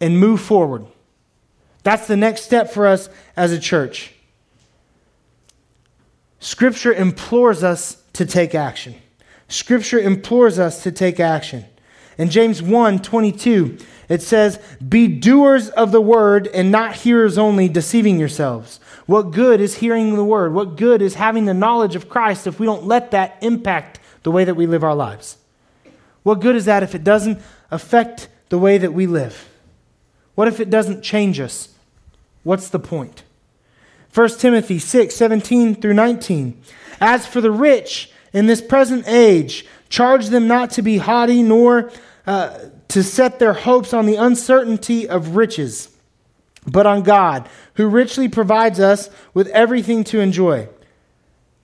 and 0.00 0.18
move 0.18 0.40
forward. 0.40 0.86
That's 1.82 2.06
the 2.06 2.16
next 2.16 2.42
step 2.42 2.70
for 2.70 2.86
us 2.86 3.08
as 3.36 3.50
a 3.50 3.58
church. 3.58 4.12
Scripture 6.38 6.92
implores 6.92 7.64
us 7.64 8.02
to 8.14 8.26
take 8.26 8.54
action. 8.54 8.94
Scripture 9.48 9.98
implores 9.98 10.58
us 10.58 10.82
to 10.84 10.92
take 10.92 11.18
action. 11.18 11.64
In 12.22 12.30
James 12.30 12.62
1 12.62 13.00
22, 13.00 13.78
it 14.08 14.22
says, 14.22 14.60
Be 14.88 15.08
doers 15.08 15.70
of 15.70 15.90
the 15.90 16.00
word 16.00 16.46
and 16.46 16.70
not 16.70 16.94
hearers 16.94 17.36
only, 17.36 17.68
deceiving 17.68 18.16
yourselves. 18.16 18.78
What 19.06 19.32
good 19.32 19.60
is 19.60 19.78
hearing 19.78 20.14
the 20.14 20.22
word? 20.22 20.54
What 20.54 20.76
good 20.76 21.02
is 21.02 21.16
having 21.16 21.46
the 21.46 21.52
knowledge 21.52 21.96
of 21.96 22.08
Christ 22.08 22.46
if 22.46 22.60
we 22.60 22.66
don't 22.66 22.86
let 22.86 23.10
that 23.10 23.38
impact 23.40 23.98
the 24.22 24.30
way 24.30 24.44
that 24.44 24.54
we 24.54 24.68
live 24.68 24.84
our 24.84 24.94
lives? 24.94 25.36
What 26.22 26.38
good 26.38 26.54
is 26.54 26.66
that 26.66 26.84
if 26.84 26.94
it 26.94 27.02
doesn't 27.02 27.40
affect 27.72 28.28
the 28.50 28.58
way 28.58 28.78
that 28.78 28.94
we 28.94 29.08
live? 29.08 29.48
What 30.36 30.46
if 30.46 30.60
it 30.60 30.70
doesn't 30.70 31.02
change 31.02 31.40
us? 31.40 31.70
What's 32.44 32.68
the 32.68 32.78
point? 32.78 33.24
1 34.14 34.28
Timothy 34.38 34.78
6 34.78 35.12
17 35.12 35.74
through 35.74 35.94
19. 35.94 36.62
As 37.00 37.26
for 37.26 37.40
the 37.40 37.50
rich 37.50 38.12
in 38.32 38.46
this 38.46 38.60
present 38.60 39.08
age, 39.08 39.66
Charge 39.92 40.28
them 40.28 40.48
not 40.48 40.70
to 40.70 40.80
be 40.80 40.96
haughty, 40.96 41.42
nor 41.42 41.92
uh, 42.26 42.58
to 42.88 43.02
set 43.02 43.38
their 43.38 43.52
hopes 43.52 43.92
on 43.92 44.06
the 44.06 44.16
uncertainty 44.16 45.08
of 45.08 45.36
riches, 45.36 45.88
but 46.66 46.86
on 46.86 47.02
God, 47.02 47.48
who 47.74 47.88
richly 47.88 48.28
provides 48.28 48.78
us 48.78 49.10
with 49.34 49.48
everything 49.48 50.04
to 50.04 50.20
enjoy. 50.20 50.68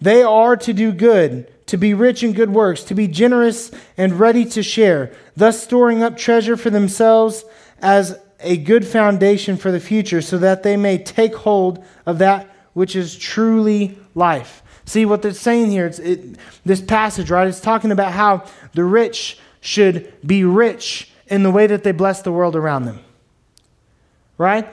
They 0.01 0.23
are 0.23 0.57
to 0.57 0.73
do 0.73 0.93
good, 0.93 1.53
to 1.67 1.77
be 1.77 1.95
rich 1.95 2.23
in 2.23 2.33
good 2.33 2.51
works, 2.51 2.83
to 2.85 2.95
be 2.95 3.09
generous 3.09 3.71
and 3.97 4.19
ready 4.19 4.45
to 4.47 4.63
share, 4.63 5.13
thus 5.37 5.63
storing 5.63 6.03
up 6.03 6.17
treasure 6.17 6.57
for 6.57 6.71
themselves 6.71 7.45
as 7.81 8.19
a 8.41 8.57
good 8.57 8.87
foundation 8.87 9.57
for 9.57 9.71
the 9.71 9.81
future, 9.81 10.23
so 10.23 10.39
that 10.39 10.63
they 10.63 10.77
may 10.77 10.99
take 10.99 11.35
hold 11.35 11.85
of 12.07 12.19
that 12.19 12.49
which 12.73 12.95
is 12.95 13.17
truly 13.17 13.99
life. 14.15 14.63
See 14.85 15.05
what 15.05 15.21
they're 15.21 15.33
saying 15.35 15.71
here? 15.71 15.87
It's 15.87 15.99
it, 15.99 16.39
this 16.65 16.81
passage, 16.81 17.31
right? 17.31 17.47
It's 17.47 17.61
talking 17.61 17.91
about 17.91 18.13
how 18.13 18.45
the 18.73 18.85
rich 18.85 19.39
should 19.61 20.13
be 20.27 20.45
rich 20.45 21.11
in 21.27 21.43
the 21.43 21.51
way 21.51 21.67
that 21.67 21.85
they 21.85 21.93
bless 21.93 22.23
the 22.23 22.33
world 22.33 22.57
around 22.57 22.85
them. 22.85 23.01
Right? 24.37 24.69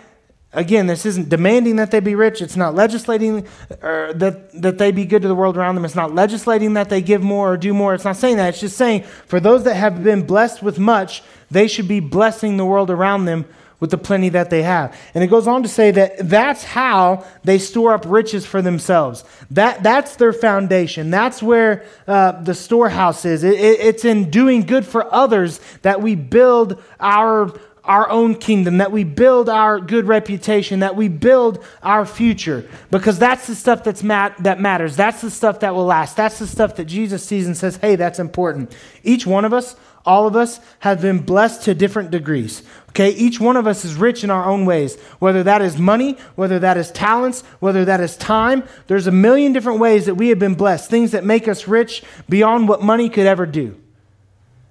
Again, 0.54 0.88
this 0.88 1.06
isn't 1.06 1.28
demanding 1.28 1.76
that 1.76 1.92
they 1.92 2.00
be 2.00 2.16
rich. 2.16 2.42
It's 2.42 2.56
not 2.56 2.76
legislating 2.76 3.46
uh, 3.82 4.14
that, 4.14 4.62
that 4.62 4.78
they 4.78 4.92
be 4.92 5.04
good 5.04 5.22
to 5.24 5.28
the 5.28 5.36
world 5.36 5.58
around 5.58 5.76
them. 5.76 5.84
It's 5.84 5.96
not 5.96 6.16
legislating 6.16 6.76
that 6.76 6.90
they 6.90 7.02
give 7.02 7.22
more 7.22 7.52
or 7.52 7.58
do 7.58 7.74
more. 7.74 7.94
It's 7.94 8.06
not 8.06 8.16
saying 8.16 8.38
that. 8.38 8.50
It's 8.50 8.62
just 8.62 8.78
saying 8.78 9.04
for 9.04 9.42
those 9.42 9.64
that 9.66 9.76
have 9.76 10.02
been 10.02 10.26
blessed 10.26 10.64
with 10.64 10.80
much, 10.80 11.24
they 11.52 11.68
should 11.68 11.90
be 11.90 12.00
blessing 12.00 12.56
the 12.56 12.66
world 12.66 12.90
around 12.90 13.26
them 13.26 13.46
with 13.80 13.92
the 13.92 13.98
plenty 13.98 14.30
that 14.30 14.50
they 14.50 14.64
have. 14.64 14.98
And 15.14 15.24
it 15.24 15.28
goes 15.28 15.48
on 15.48 15.64
to 15.64 15.70
say 15.70 15.92
that 15.92 16.30
that's 16.30 16.64
how 16.64 17.26
they 17.44 17.58
store 17.58 17.94
up 17.94 18.06
riches 18.08 18.46
for 18.46 18.62
themselves. 18.62 19.24
That, 19.52 19.84
that's 19.84 20.16
their 20.16 20.34
foundation. 20.34 21.10
That's 21.10 21.44
where 21.44 21.86
uh, 22.08 22.42
the 22.44 22.54
storehouse 22.54 23.26
is. 23.26 23.44
It, 23.44 23.54
it, 23.54 23.80
it's 23.80 24.06
in 24.06 24.30
doing 24.30 24.62
good 24.62 24.86
for 24.86 25.14
others 25.14 25.60
that 25.82 26.02
we 26.02 26.16
build 26.16 26.82
our 27.00 27.54
our 27.88 28.10
own 28.10 28.34
kingdom, 28.36 28.80
that 28.80 28.92
we 28.92 29.04
build 29.04 29.48
our 29.48 29.80
good 29.80 30.08
reputation, 30.08 30.80
that 30.80 30.96
we 30.96 31.08
build 31.08 31.64
our 31.84 32.06
future. 32.06 32.68
Because 32.90 33.20
that's 33.20 33.48
the 33.48 33.56
stuff 33.56 33.84
that's 33.84 34.02
mat- 34.02 34.36
that 34.40 34.60
matters. 34.60 34.96
That's 34.96 35.22
the 35.22 35.30
stuff 35.30 35.60
that 35.60 35.76
will 35.76 35.86
last. 35.86 36.18
That's 36.18 36.40
the 36.40 36.48
stuff 36.48 36.78
that 36.78 36.86
Jesus 36.86 37.24
sees 37.24 37.46
and 37.46 37.56
says, 37.56 37.78
hey, 37.78 37.96
that's 37.96 38.18
important. 38.18 38.76
Each 39.04 39.28
one 39.28 39.46
of 39.46 39.54
us, 39.54 39.76
all 40.06 40.28
of 40.28 40.36
us, 40.36 40.60
have 40.80 41.02
been 41.02 41.20
blessed 41.20 41.64
to 41.64 41.74
different 41.74 42.12
degrees. 42.12 42.64
Okay, 42.90 43.10
each 43.10 43.40
one 43.40 43.58
of 43.58 43.68
us 43.68 43.84
is 43.84 43.96
rich 43.96 44.24
in 44.24 44.30
our 44.30 44.46
own 44.46 44.66
ways, 44.66 45.00
whether 45.20 45.44
that 45.44 45.62
is 45.62 45.78
money, 45.78 46.18
whether 46.36 46.60
that 46.60 46.78
is 46.78 46.92
talents, 46.92 47.42
whether 47.60 47.84
that 47.86 48.00
is 48.00 48.16
time. 48.16 48.64
There's 48.88 49.08
a 49.08 49.12
million 49.12 49.52
different 49.52 49.80
ways 49.80 50.06
that 50.06 50.16
we 50.16 50.30
have 50.30 50.40
been 50.40 50.56
blessed, 50.56 50.90
things 50.90 51.12
that 51.12 51.26
make 51.26 51.48
us 51.48 51.68
rich 51.68 52.04
beyond 52.30 52.70
what 52.70 52.82
money 52.82 53.10
could 53.10 53.26
ever 53.26 53.46
do. 53.46 53.76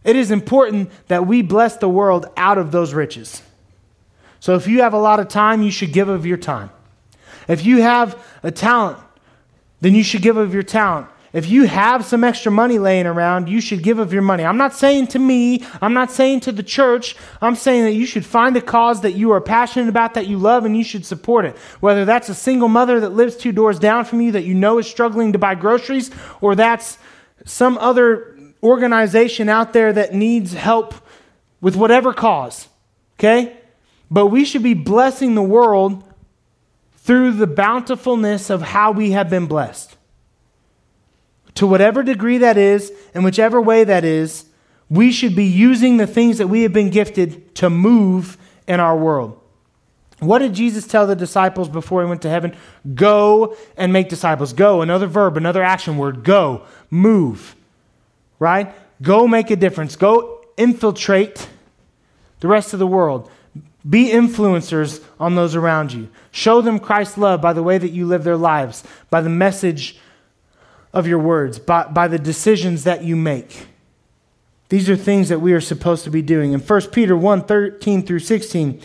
It 0.04 0.16
is 0.16 0.30
important 0.30 0.90
that 1.08 1.26
we 1.26 1.42
bless 1.42 1.76
the 1.76 1.88
world 1.88 2.26
out 2.36 2.58
of 2.58 2.72
those 2.72 2.94
riches. 2.94 3.42
So 4.40 4.54
if 4.54 4.66
you 4.66 4.82
have 4.82 4.92
a 4.92 4.98
lot 4.98 5.20
of 5.20 5.28
time, 5.28 5.62
you 5.62 5.70
should 5.70 5.92
give 5.92 6.08
of 6.08 6.26
your 6.26 6.36
time. 6.36 6.70
If 7.48 7.64
you 7.64 7.82
have 7.82 8.22
a 8.42 8.50
talent, 8.50 8.98
then 9.80 9.94
you 9.94 10.02
should 10.02 10.22
give 10.22 10.36
of 10.36 10.54
your 10.54 10.62
talent. 10.62 11.08
If 11.34 11.48
you 11.48 11.64
have 11.64 12.04
some 12.04 12.22
extra 12.22 12.52
money 12.52 12.78
laying 12.78 13.06
around, 13.06 13.48
you 13.48 13.60
should 13.60 13.82
give 13.82 13.98
of 13.98 14.12
your 14.12 14.22
money. 14.22 14.44
I'm 14.44 14.56
not 14.56 14.72
saying 14.72 15.08
to 15.08 15.18
me, 15.18 15.64
I'm 15.82 15.92
not 15.92 16.12
saying 16.12 16.40
to 16.40 16.52
the 16.52 16.62
church, 16.62 17.16
I'm 17.42 17.56
saying 17.56 17.82
that 17.82 17.94
you 17.94 18.06
should 18.06 18.24
find 18.24 18.56
a 18.56 18.60
cause 18.60 19.00
that 19.00 19.14
you 19.14 19.32
are 19.32 19.40
passionate 19.40 19.88
about, 19.88 20.14
that 20.14 20.28
you 20.28 20.38
love, 20.38 20.64
and 20.64 20.76
you 20.76 20.84
should 20.84 21.04
support 21.04 21.44
it. 21.44 21.56
Whether 21.80 22.04
that's 22.04 22.28
a 22.28 22.36
single 22.36 22.68
mother 22.68 23.00
that 23.00 23.10
lives 23.10 23.36
two 23.36 23.50
doors 23.50 23.80
down 23.80 24.04
from 24.04 24.20
you 24.20 24.30
that 24.30 24.44
you 24.44 24.54
know 24.54 24.78
is 24.78 24.86
struggling 24.86 25.32
to 25.32 25.38
buy 25.38 25.56
groceries, 25.56 26.12
or 26.40 26.54
that's 26.54 26.98
some 27.44 27.78
other 27.78 28.38
organization 28.62 29.48
out 29.48 29.72
there 29.72 29.92
that 29.92 30.14
needs 30.14 30.52
help 30.52 30.94
with 31.60 31.74
whatever 31.74 32.12
cause, 32.12 32.68
okay? 33.18 33.56
But 34.08 34.28
we 34.28 34.44
should 34.44 34.62
be 34.62 34.74
blessing 34.74 35.34
the 35.34 35.42
world 35.42 36.04
through 36.98 37.32
the 37.32 37.48
bountifulness 37.48 38.50
of 38.50 38.62
how 38.62 38.92
we 38.92 39.10
have 39.10 39.28
been 39.28 39.46
blessed. 39.46 39.96
To 41.54 41.66
whatever 41.66 42.02
degree 42.02 42.38
that 42.38 42.56
is, 42.56 42.92
and 43.14 43.24
whichever 43.24 43.60
way 43.60 43.84
that 43.84 44.04
is, 44.04 44.46
we 44.90 45.12
should 45.12 45.34
be 45.34 45.44
using 45.44 45.96
the 45.96 46.06
things 46.06 46.38
that 46.38 46.48
we 46.48 46.62
have 46.62 46.72
been 46.72 46.90
gifted 46.90 47.54
to 47.56 47.70
move 47.70 48.36
in 48.66 48.80
our 48.80 48.96
world. 48.96 49.40
What 50.18 50.38
did 50.38 50.54
Jesus 50.54 50.86
tell 50.86 51.06
the 51.06 51.16
disciples 51.16 51.68
before 51.68 52.02
he 52.02 52.08
went 52.08 52.22
to 52.22 52.30
heaven? 52.30 52.56
Go 52.94 53.56
and 53.76 53.92
make 53.92 54.08
disciples. 54.08 54.52
Go, 54.52 54.82
another 54.82 55.06
verb, 55.06 55.36
another 55.36 55.62
action 55.62 55.96
word. 55.96 56.24
Go, 56.24 56.62
move 56.90 57.56
right? 58.38 58.74
Go 59.02 59.26
make 59.26 59.50
a 59.50 59.56
difference. 59.56 59.96
Go 59.96 60.44
infiltrate 60.56 61.48
the 62.40 62.48
rest 62.48 62.72
of 62.72 62.78
the 62.78 62.86
world. 62.86 63.30
Be 63.88 64.10
influencers 64.10 65.02
on 65.20 65.34
those 65.34 65.54
around 65.54 65.92
you. 65.92 66.08
Show 66.30 66.60
them 66.60 66.78
Christ's 66.78 67.18
love 67.18 67.40
by 67.40 67.52
the 67.52 67.62
way 67.62 67.78
that 67.78 67.90
you 67.90 68.06
live 68.06 68.24
their 68.24 68.36
lives, 68.36 68.84
by 69.10 69.20
the 69.20 69.30
message 69.30 69.98
of 70.94 71.06
your 71.06 71.18
words, 71.18 71.58
by, 71.58 71.86
by 71.88 72.08
the 72.08 72.18
decisions 72.18 72.84
that 72.84 73.04
you 73.04 73.16
make. 73.16 73.66
These 74.70 74.88
are 74.88 74.96
things 74.96 75.28
that 75.28 75.40
we 75.40 75.52
are 75.52 75.60
supposed 75.60 76.04
to 76.04 76.10
be 76.10 76.22
doing. 76.22 76.52
In 76.52 76.60
1 76.60 76.80
Peter 76.90 77.16
1 77.16 77.42
13 77.42 78.06
through 78.06 78.20
16, 78.20 78.80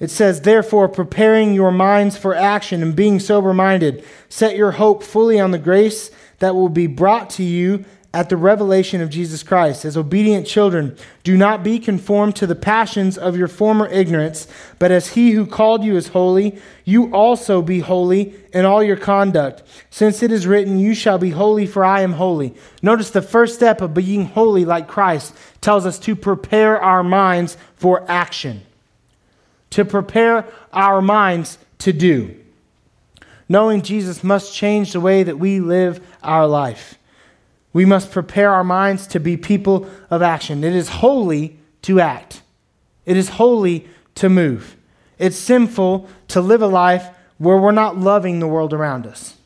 it 0.00 0.10
says, 0.10 0.40
Therefore, 0.40 0.88
preparing 0.88 1.54
your 1.54 1.70
minds 1.70 2.16
for 2.16 2.34
action 2.34 2.82
and 2.82 2.96
being 2.96 3.20
sober 3.20 3.54
minded, 3.54 4.04
set 4.28 4.56
your 4.56 4.72
hope 4.72 5.02
fully 5.02 5.38
on 5.38 5.52
the 5.52 5.58
grace 5.58 6.10
that 6.38 6.54
will 6.54 6.68
be 6.68 6.86
brought 6.86 7.30
to 7.30 7.44
you 7.44 7.84
at 8.14 8.28
the 8.28 8.36
revelation 8.36 9.00
of 9.00 9.10
Jesus 9.10 9.42
Christ. 9.42 9.84
As 9.84 9.96
obedient 9.96 10.46
children, 10.46 10.96
do 11.24 11.36
not 11.36 11.64
be 11.64 11.80
conformed 11.80 12.36
to 12.36 12.46
the 12.46 12.54
passions 12.54 13.18
of 13.18 13.36
your 13.36 13.48
former 13.48 13.88
ignorance, 13.88 14.46
but 14.78 14.92
as 14.92 15.08
he 15.08 15.32
who 15.32 15.44
called 15.44 15.82
you 15.82 15.96
is 15.96 16.08
holy, 16.08 16.56
you 16.84 17.12
also 17.12 17.60
be 17.60 17.80
holy 17.80 18.32
in 18.52 18.64
all 18.64 18.84
your 18.84 18.96
conduct. 18.96 19.64
Since 19.90 20.22
it 20.22 20.30
is 20.30 20.46
written, 20.46 20.78
You 20.78 20.94
shall 20.94 21.18
be 21.18 21.30
holy, 21.30 21.66
for 21.66 21.84
I 21.84 22.02
am 22.02 22.12
holy. 22.12 22.54
Notice 22.82 23.10
the 23.10 23.20
first 23.20 23.56
step 23.56 23.80
of 23.80 23.94
being 23.94 24.26
holy 24.26 24.64
like 24.64 24.86
Christ 24.86 25.34
tells 25.60 25.84
us 25.84 25.98
to 25.98 26.14
prepare 26.14 26.80
our 26.80 27.02
minds 27.02 27.56
for 27.74 28.08
action, 28.08 28.62
to 29.70 29.84
prepare 29.84 30.46
our 30.72 31.02
minds 31.02 31.58
to 31.78 31.92
do. 31.92 32.36
Knowing 33.48 33.82
Jesus 33.82 34.22
must 34.22 34.54
change 34.54 34.92
the 34.92 35.00
way 35.00 35.24
that 35.24 35.40
we 35.40 35.58
live 35.58 36.00
our 36.22 36.46
life. 36.46 36.96
We 37.74 37.84
must 37.84 38.10
prepare 38.10 38.50
our 38.50 38.64
minds 38.64 39.06
to 39.08 39.20
be 39.20 39.36
people 39.36 39.86
of 40.08 40.22
action. 40.22 40.64
It 40.64 40.74
is 40.74 40.88
holy 40.88 41.58
to 41.82 42.00
act, 42.00 42.40
it 43.04 43.18
is 43.18 43.28
holy 43.30 43.86
to 44.14 44.30
move. 44.30 44.78
It's 45.18 45.36
sinful 45.36 46.08
to 46.28 46.40
live 46.40 46.62
a 46.62 46.66
life 46.66 47.08
where 47.38 47.56
we're 47.56 47.72
not 47.72 47.98
loving 47.98 48.40
the 48.40 48.48
world 48.48 48.72
around 48.72 49.06
us. 49.06 49.36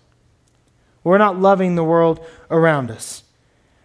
We're 1.04 1.18
not 1.18 1.38
loving 1.38 1.74
the 1.74 1.84
world 1.84 2.24
around 2.50 2.90
us. 2.90 3.22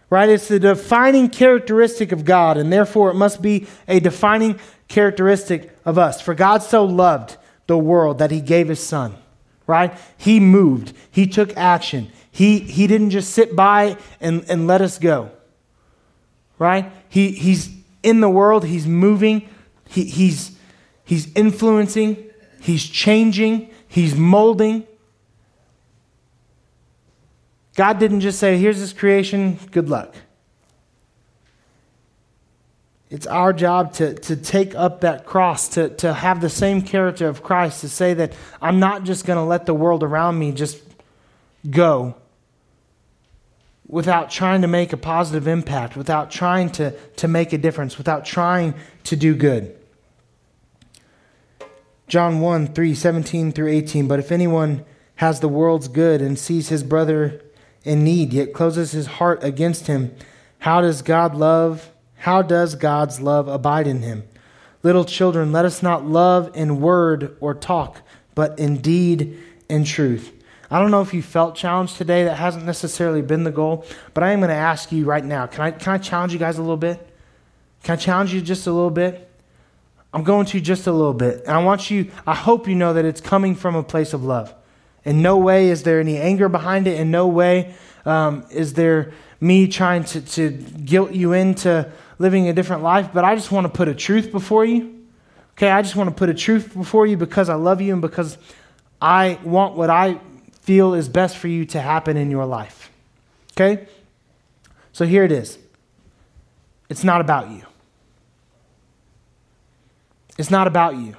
Right? 0.08 0.28
It's 0.28 0.48
the 0.48 0.58
defining 0.58 1.28
characteristic 1.28 2.12
of 2.12 2.24
God, 2.24 2.56
and 2.56 2.72
therefore 2.72 3.10
it 3.10 3.14
must 3.14 3.42
be 3.42 3.66
a 3.88 4.00
defining 4.00 4.60
characteristic 4.88 5.76
of 5.84 5.98
us. 5.98 6.20
For 6.20 6.34
God 6.34 6.62
so 6.62 6.84
loved 6.84 7.36
the 7.66 7.78
world 7.78 8.18
that 8.18 8.30
he 8.30 8.40
gave 8.40 8.68
his 8.68 8.80
son. 8.80 9.16
Right? 9.66 9.94
He 10.16 10.40
moved, 10.40 10.94
he 11.10 11.26
took 11.26 11.56
action, 11.56 12.12
he, 12.34 12.58
he 12.58 12.88
didn't 12.88 13.10
just 13.10 13.30
sit 13.30 13.54
by 13.54 13.96
and, 14.20 14.44
and 14.48 14.66
let 14.66 14.80
us 14.80 14.98
go, 14.98 15.30
right? 16.58 16.90
He, 17.08 17.30
he's 17.30 17.70
in 18.02 18.20
the 18.20 18.28
world, 18.28 18.64
he's 18.64 18.88
moving, 18.88 19.48
he, 19.88 20.02
he's, 20.02 20.58
he's 21.04 21.32
influencing, 21.36 22.24
he's 22.60 22.82
changing, 22.82 23.70
he's 23.86 24.16
molding. 24.16 24.84
God 27.76 28.00
didn't 28.00 28.18
just 28.18 28.40
say, 28.40 28.58
here's 28.58 28.80
this 28.80 28.92
creation, 28.92 29.56
good 29.70 29.88
luck. 29.88 30.16
It's 33.10 33.28
our 33.28 33.52
job 33.52 33.92
to, 33.92 34.12
to 34.12 34.34
take 34.34 34.74
up 34.74 35.02
that 35.02 35.24
cross, 35.24 35.68
to, 35.68 35.88
to 35.98 36.12
have 36.12 36.40
the 36.40 36.50
same 36.50 36.82
character 36.82 37.28
of 37.28 37.44
Christ, 37.44 37.82
to 37.82 37.88
say 37.88 38.12
that 38.14 38.32
I'm 38.60 38.80
not 38.80 39.04
just 39.04 39.24
going 39.24 39.36
to 39.36 39.44
let 39.44 39.66
the 39.66 39.74
world 39.74 40.02
around 40.02 40.36
me 40.36 40.50
just 40.50 40.82
go, 41.70 42.16
without 43.86 44.30
trying 44.30 44.62
to 44.62 44.68
make 44.68 44.92
a 44.92 44.96
positive 44.96 45.46
impact, 45.46 45.96
without 45.96 46.30
trying 46.30 46.70
to, 46.70 46.90
to 47.16 47.28
make 47.28 47.52
a 47.52 47.58
difference, 47.58 47.98
without 47.98 48.24
trying 48.24 48.74
to 49.04 49.16
do 49.16 49.34
good. 49.34 49.76
John 52.06 52.40
1 52.40 52.68
3, 52.68 52.94
17 52.94 53.52
through 53.52 53.68
18. 53.68 54.08
But 54.08 54.18
if 54.18 54.30
anyone 54.32 54.84
has 55.16 55.40
the 55.40 55.48
world's 55.48 55.88
good 55.88 56.20
and 56.20 56.38
sees 56.38 56.68
his 56.68 56.82
brother 56.82 57.42
in 57.82 58.04
need, 58.04 58.32
yet 58.32 58.52
closes 58.52 58.92
his 58.92 59.06
heart 59.06 59.42
against 59.44 59.86
him, 59.86 60.14
how 60.58 60.80
does 60.80 61.02
God 61.02 61.34
love? 61.34 61.90
How 62.16 62.40
does 62.40 62.74
God's 62.74 63.20
love 63.20 63.48
abide 63.48 63.86
in 63.86 64.02
him? 64.02 64.24
Little 64.82 65.04
children, 65.04 65.52
let 65.52 65.64
us 65.64 65.82
not 65.82 66.06
love 66.06 66.50
in 66.54 66.80
word 66.80 67.36
or 67.40 67.54
talk, 67.54 68.00
but 68.34 68.58
in 68.58 68.78
deed 68.78 69.38
and 69.68 69.86
truth. 69.86 70.32
I 70.74 70.80
don't 70.80 70.90
know 70.90 71.02
if 71.02 71.14
you 71.14 71.22
felt 71.22 71.54
challenged 71.54 71.98
today. 71.98 72.24
That 72.24 72.34
hasn't 72.34 72.64
necessarily 72.64 73.22
been 73.22 73.44
the 73.44 73.52
goal. 73.52 73.86
But 74.12 74.24
I 74.24 74.32
am 74.32 74.40
going 74.40 74.48
to 74.48 74.56
ask 74.56 74.90
you 74.90 75.04
right 75.04 75.24
now 75.24 75.46
can 75.46 75.60
I, 75.60 75.70
can 75.70 75.92
I 75.92 75.98
challenge 75.98 76.32
you 76.32 76.38
guys 76.40 76.58
a 76.58 76.62
little 76.62 76.76
bit? 76.76 76.98
Can 77.84 77.92
I 77.92 77.96
challenge 77.96 78.34
you 78.34 78.40
just 78.40 78.66
a 78.66 78.72
little 78.72 78.90
bit? 78.90 79.30
I'm 80.12 80.24
going 80.24 80.46
to 80.46 80.60
just 80.60 80.88
a 80.88 80.92
little 80.92 81.14
bit. 81.14 81.42
And 81.42 81.50
I 81.50 81.62
want 81.62 81.92
you, 81.92 82.10
I 82.26 82.34
hope 82.34 82.66
you 82.66 82.74
know 82.74 82.92
that 82.92 83.04
it's 83.04 83.20
coming 83.20 83.54
from 83.54 83.76
a 83.76 83.84
place 83.84 84.14
of 84.14 84.24
love. 84.24 84.52
In 85.04 85.22
no 85.22 85.36
way 85.36 85.68
is 85.68 85.84
there 85.84 86.00
any 86.00 86.18
anger 86.18 86.48
behind 86.48 86.88
it. 86.88 86.98
In 86.98 87.12
no 87.12 87.28
way 87.28 87.72
um, 88.04 88.44
is 88.50 88.74
there 88.74 89.12
me 89.40 89.68
trying 89.68 90.02
to, 90.02 90.22
to 90.22 90.50
guilt 90.50 91.12
you 91.12 91.34
into 91.34 91.88
living 92.18 92.48
a 92.48 92.52
different 92.52 92.82
life. 92.82 93.10
But 93.14 93.22
I 93.22 93.36
just 93.36 93.52
want 93.52 93.64
to 93.66 93.72
put 93.72 93.86
a 93.86 93.94
truth 93.94 94.32
before 94.32 94.64
you. 94.64 95.04
Okay, 95.52 95.70
I 95.70 95.82
just 95.82 95.94
want 95.94 96.10
to 96.10 96.16
put 96.16 96.30
a 96.30 96.34
truth 96.34 96.74
before 96.74 97.06
you 97.06 97.16
because 97.16 97.48
I 97.48 97.54
love 97.54 97.80
you 97.80 97.92
and 97.92 98.02
because 98.02 98.38
I 99.00 99.38
want 99.44 99.76
what 99.76 99.88
I 99.88 100.18
feel 100.64 100.94
is 100.94 101.10
best 101.10 101.36
for 101.36 101.46
you 101.46 101.66
to 101.66 101.80
happen 101.80 102.16
in 102.16 102.30
your 102.30 102.46
life. 102.46 102.90
Okay? 103.52 103.86
So 104.92 105.04
here 105.04 105.22
it 105.22 105.30
is. 105.30 105.58
It's 106.88 107.04
not 107.04 107.20
about 107.20 107.50
you. 107.50 107.62
It's 110.38 110.50
not 110.50 110.66
about 110.66 110.96
you. 110.96 111.16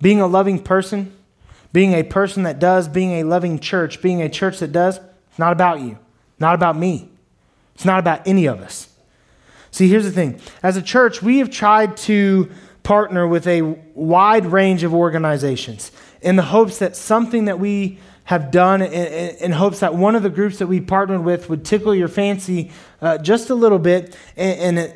Being 0.00 0.20
a 0.20 0.28
loving 0.28 0.62
person, 0.62 1.12
being 1.72 1.92
a 1.92 2.04
person 2.04 2.44
that 2.44 2.60
does, 2.60 2.86
being 2.86 3.12
a 3.14 3.24
loving 3.24 3.58
church, 3.58 4.00
being 4.00 4.22
a 4.22 4.28
church 4.28 4.60
that 4.60 4.70
does, 4.70 5.00
it's 5.28 5.38
not 5.38 5.52
about 5.52 5.80
you. 5.80 5.98
Not 6.38 6.54
about 6.54 6.76
me. 6.76 7.10
It's 7.74 7.84
not 7.84 7.98
about 7.98 8.28
any 8.28 8.46
of 8.46 8.60
us. 8.60 8.88
See, 9.72 9.88
here's 9.88 10.04
the 10.04 10.12
thing. 10.12 10.40
As 10.62 10.76
a 10.76 10.82
church, 10.82 11.20
we 11.20 11.38
have 11.38 11.50
tried 11.50 11.96
to 11.98 12.48
partner 12.84 13.26
with 13.26 13.48
a 13.48 13.62
wide 13.94 14.46
range 14.46 14.84
of 14.84 14.94
organizations 14.94 15.90
in 16.22 16.36
the 16.36 16.42
hopes 16.42 16.78
that 16.78 16.94
something 16.94 17.46
that 17.46 17.58
we 17.58 17.98
have 18.26 18.50
done 18.50 18.82
in, 18.82 19.36
in, 19.36 19.52
hopes 19.52 19.80
that 19.80 19.94
one 19.94 20.16
of 20.16 20.22
the 20.22 20.28
groups 20.28 20.58
that 20.58 20.66
we 20.66 20.80
partnered 20.80 21.22
with 21.22 21.48
would 21.48 21.64
tickle 21.64 21.94
your 21.94 22.08
fancy 22.08 22.72
uh, 23.00 23.16
just 23.18 23.50
a 23.50 23.54
little 23.54 23.78
bit 23.78 24.16
and, 24.36 24.78
and 24.78 24.94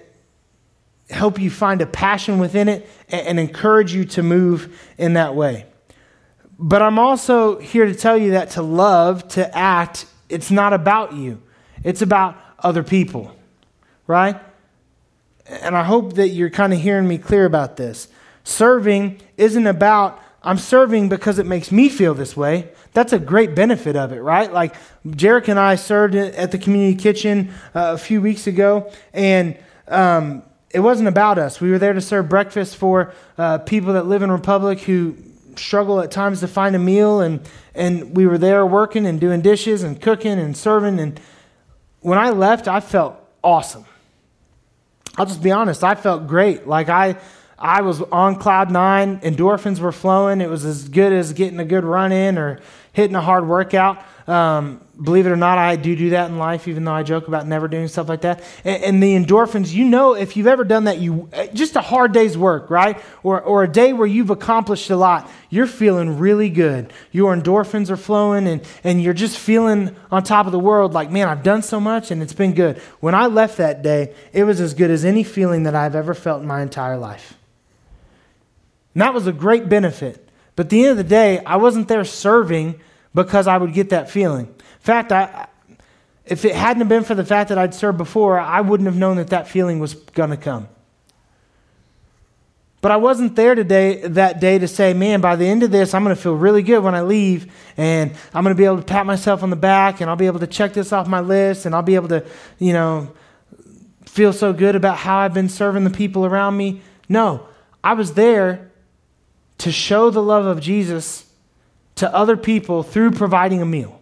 help 1.10 1.38
you 1.38 1.48
find 1.48 1.80
a 1.80 1.86
passion 1.86 2.40
within 2.40 2.68
it 2.68 2.88
and, 3.08 3.26
and 3.26 3.40
encourage 3.40 3.94
you 3.94 4.04
to 4.04 4.22
move 4.22 4.76
in 4.98 5.14
that 5.14 5.34
way. 5.34 5.64
But 6.58 6.82
I'm 6.82 6.98
also 6.98 7.58
here 7.58 7.86
to 7.86 7.94
tell 7.94 8.18
you 8.18 8.32
that 8.32 8.50
to 8.50 8.62
love, 8.62 9.26
to 9.28 9.56
act, 9.56 10.06
it's 10.28 10.50
not 10.50 10.72
about 10.72 11.14
you, 11.14 11.40
it's 11.84 12.02
about 12.02 12.36
other 12.58 12.82
people, 12.82 13.34
right? 14.06 14.40
And 15.46 15.76
I 15.76 15.84
hope 15.84 16.14
that 16.14 16.28
you're 16.28 16.50
kind 16.50 16.72
of 16.72 16.80
hearing 16.80 17.08
me 17.08 17.16
clear 17.16 17.44
about 17.44 17.76
this. 17.76 18.08
Serving 18.42 19.20
isn't 19.36 19.66
about, 19.66 20.20
I'm 20.42 20.58
serving 20.58 21.08
because 21.10 21.38
it 21.38 21.46
makes 21.46 21.70
me 21.70 21.88
feel 21.88 22.14
this 22.14 22.36
way. 22.36 22.70
That's 22.92 23.12
a 23.12 23.18
great 23.18 23.54
benefit 23.54 23.94
of 23.94 24.12
it, 24.12 24.20
right? 24.20 24.50
Like 24.50 24.74
Jarek 25.06 25.48
and 25.48 25.58
I 25.58 25.74
served 25.74 26.14
at 26.14 26.50
the 26.50 26.58
community 26.58 26.96
kitchen 26.96 27.50
uh, 27.74 27.92
a 27.94 27.98
few 27.98 28.22
weeks 28.22 28.46
ago, 28.46 28.90
and 29.12 29.58
um, 29.88 30.42
it 30.70 30.80
wasn't 30.80 31.08
about 31.08 31.38
us. 31.38 31.60
We 31.60 31.70
were 31.70 31.78
there 31.78 31.92
to 31.92 32.00
serve 32.00 32.28
breakfast 32.28 32.76
for 32.76 33.12
uh, 33.36 33.58
people 33.58 33.92
that 33.94 34.06
live 34.06 34.22
in 34.22 34.30
Republic 34.30 34.80
who 34.80 35.16
struggle 35.56 36.00
at 36.00 36.10
times 36.10 36.40
to 36.40 36.48
find 36.48 36.74
a 36.74 36.78
meal, 36.78 37.20
and, 37.20 37.40
and 37.74 38.16
we 38.16 38.26
were 38.26 38.38
there 38.38 38.64
working 38.64 39.06
and 39.06 39.20
doing 39.20 39.42
dishes 39.42 39.82
and 39.82 40.00
cooking 40.00 40.38
and 40.38 40.56
serving. 40.56 40.98
And 41.00 41.20
when 42.00 42.18
I 42.18 42.30
left, 42.30 42.66
I 42.66 42.80
felt 42.80 43.16
awesome. 43.44 43.84
I'll 45.16 45.26
just 45.26 45.42
be 45.42 45.50
honest, 45.50 45.84
I 45.84 45.96
felt 45.96 46.26
great. 46.26 46.66
Like 46.66 46.88
I, 46.88 47.16
I 47.60 47.82
was 47.82 48.00
on 48.00 48.36
cloud 48.36 48.70
nine, 48.70 49.20
endorphins 49.20 49.80
were 49.80 49.92
flowing. 49.92 50.40
It 50.40 50.48
was 50.48 50.64
as 50.64 50.88
good 50.88 51.12
as 51.12 51.34
getting 51.34 51.60
a 51.60 51.64
good 51.64 51.84
run 51.84 52.10
in 52.10 52.38
or 52.38 52.60
hitting 52.94 53.14
a 53.14 53.20
hard 53.20 53.46
workout. 53.46 54.02
Um, 54.26 54.80
believe 55.02 55.26
it 55.26 55.30
or 55.30 55.36
not, 55.36 55.58
I 55.58 55.76
do 55.76 55.94
do 55.96 56.10
that 56.10 56.30
in 56.30 56.38
life, 56.38 56.68
even 56.68 56.84
though 56.84 56.92
I 56.92 57.02
joke 57.02 57.28
about 57.28 57.46
never 57.46 57.68
doing 57.68 57.88
stuff 57.88 58.08
like 58.08 58.22
that. 58.22 58.42
And, 58.64 58.82
and, 58.82 59.02
the 59.02 59.14
endorphins, 59.14 59.72
you 59.72 59.84
know, 59.84 60.14
if 60.14 60.36
you've 60.36 60.46
ever 60.46 60.62
done 60.62 60.84
that, 60.84 60.98
you 60.98 61.28
just 61.52 61.74
a 61.76 61.80
hard 61.80 62.12
day's 62.12 62.38
work, 62.38 62.70
right? 62.70 63.00
Or, 63.22 63.40
or 63.40 63.64
a 63.64 63.68
day 63.68 63.92
where 63.92 64.06
you've 64.06 64.30
accomplished 64.30 64.88
a 64.88 64.96
lot, 64.96 65.28
you're 65.50 65.66
feeling 65.66 66.18
really 66.18 66.48
good. 66.48 66.92
Your 67.10 67.34
endorphins 67.34 67.90
are 67.90 67.96
flowing, 67.96 68.46
and, 68.46 68.62
and 68.84 69.02
you're 69.02 69.14
just 69.14 69.36
feeling 69.36 69.96
on 70.10 70.22
top 70.22 70.46
of 70.46 70.52
the 70.52 70.58
world 70.58 70.94
like, 70.94 71.10
man, 71.10 71.28
I've 71.28 71.42
done 71.42 71.62
so 71.62 71.80
much, 71.80 72.10
and 72.10 72.22
it's 72.22 72.32
been 72.32 72.54
good. 72.54 72.78
When 73.00 73.14
I 73.14 73.26
left 73.26 73.58
that 73.58 73.82
day, 73.82 74.14
it 74.32 74.44
was 74.44 74.60
as 74.60 74.74
good 74.74 74.90
as 74.90 75.04
any 75.04 75.24
feeling 75.24 75.64
that 75.64 75.74
I've 75.74 75.96
ever 75.96 76.14
felt 76.14 76.40
in 76.40 76.46
my 76.46 76.62
entire 76.62 76.96
life. 76.96 77.36
And 78.94 79.02
that 79.02 79.14
was 79.14 79.26
a 79.26 79.32
great 79.32 79.68
benefit. 79.68 80.28
But 80.56 80.66
at 80.66 80.70
the 80.70 80.82
end 80.82 80.90
of 80.92 80.96
the 80.96 81.04
day, 81.04 81.42
I 81.44 81.56
wasn't 81.56 81.88
there 81.88 82.04
serving 82.04 82.80
because 83.14 83.46
I 83.46 83.56
would 83.56 83.72
get 83.72 83.90
that 83.90 84.10
feeling. 84.10 84.46
In 84.46 84.54
fact, 84.80 85.12
I, 85.12 85.46
if 86.24 86.44
it 86.44 86.54
hadn't 86.54 86.88
been 86.88 87.04
for 87.04 87.14
the 87.14 87.24
fact 87.24 87.48
that 87.48 87.58
I'd 87.58 87.74
served 87.74 87.98
before, 87.98 88.38
I 88.38 88.60
wouldn't 88.60 88.86
have 88.86 88.96
known 88.96 89.16
that 89.16 89.28
that 89.28 89.48
feeling 89.48 89.78
was 89.78 89.94
going 89.94 90.30
to 90.30 90.36
come. 90.36 90.68
But 92.82 92.92
I 92.92 92.96
wasn't 92.96 93.36
there 93.36 93.54
today 93.54 94.00
that 94.08 94.40
day 94.40 94.58
to 94.58 94.66
say, 94.66 94.94
man, 94.94 95.20
by 95.20 95.36
the 95.36 95.44
end 95.46 95.62
of 95.62 95.70
this, 95.70 95.92
I'm 95.92 96.02
going 96.02 96.16
to 96.16 96.20
feel 96.20 96.34
really 96.34 96.62
good 96.62 96.82
when 96.82 96.94
I 96.94 97.02
leave, 97.02 97.52
and 97.76 98.12
I'm 98.32 98.42
going 98.42 98.56
to 98.56 98.58
be 98.58 98.64
able 98.64 98.78
to 98.78 98.82
pat 98.82 99.04
myself 99.04 99.42
on 99.42 99.50
the 99.50 99.56
back, 99.56 100.00
and 100.00 100.08
I'll 100.08 100.16
be 100.16 100.26
able 100.26 100.40
to 100.40 100.46
check 100.46 100.72
this 100.72 100.90
off 100.92 101.06
my 101.06 101.20
list, 101.20 101.66
and 101.66 101.74
I'll 101.74 101.82
be 101.82 101.94
able 101.94 102.08
to, 102.08 102.24
you 102.58 102.72
know, 102.72 103.12
feel 104.06 104.32
so 104.32 104.54
good 104.54 104.76
about 104.76 104.96
how 104.96 105.18
I've 105.18 105.34
been 105.34 105.50
serving 105.50 105.84
the 105.84 105.90
people 105.90 106.24
around 106.24 106.56
me. 106.56 106.80
No, 107.06 107.46
I 107.84 107.92
was 107.92 108.14
there 108.14 108.69
to 109.60 109.70
show 109.70 110.08
the 110.08 110.22
love 110.22 110.46
of 110.46 110.58
Jesus 110.60 111.26
to 111.96 112.12
other 112.14 112.36
people 112.36 112.82
through 112.82 113.10
providing 113.10 113.60
a 113.60 113.66
meal. 113.66 114.00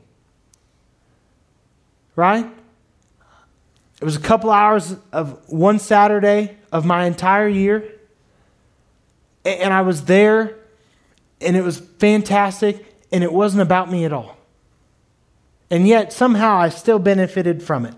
Right? 2.14 2.47
It 4.01 4.05
was 4.05 4.14
a 4.14 4.21
couple 4.21 4.51
hours 4.51 4.94
of 5.12 5.51
one 5.51 5.81
Saturday 5.81 6.57
of 6.71 6.85
my 6.85 7.07
entire 7.07 7.49
year. 7.49 7.92
And 9.44 9.73
I 9.73 9.83
was 9.83 10.05
there, 10.05 10.57
and 11.40 11.57
it 11.57 11.62
was 11.62 11.81
fantastic, 11.81 12.85
and 13.11 13.25
it 13.25 13.33
wasn't 13.33 13.62
about 13.62 13.90
me 13.90 14.05
at 14.05 14.12
all. 14.12 14.37
And 15.71 15.88
yet, 15.88 16.12
somehow, 16.12 16.57
I 16.57 16.68
still 16.68 17.01
benefited 17.01 17.64
from 17.64 17.85
it. 17.85 17.94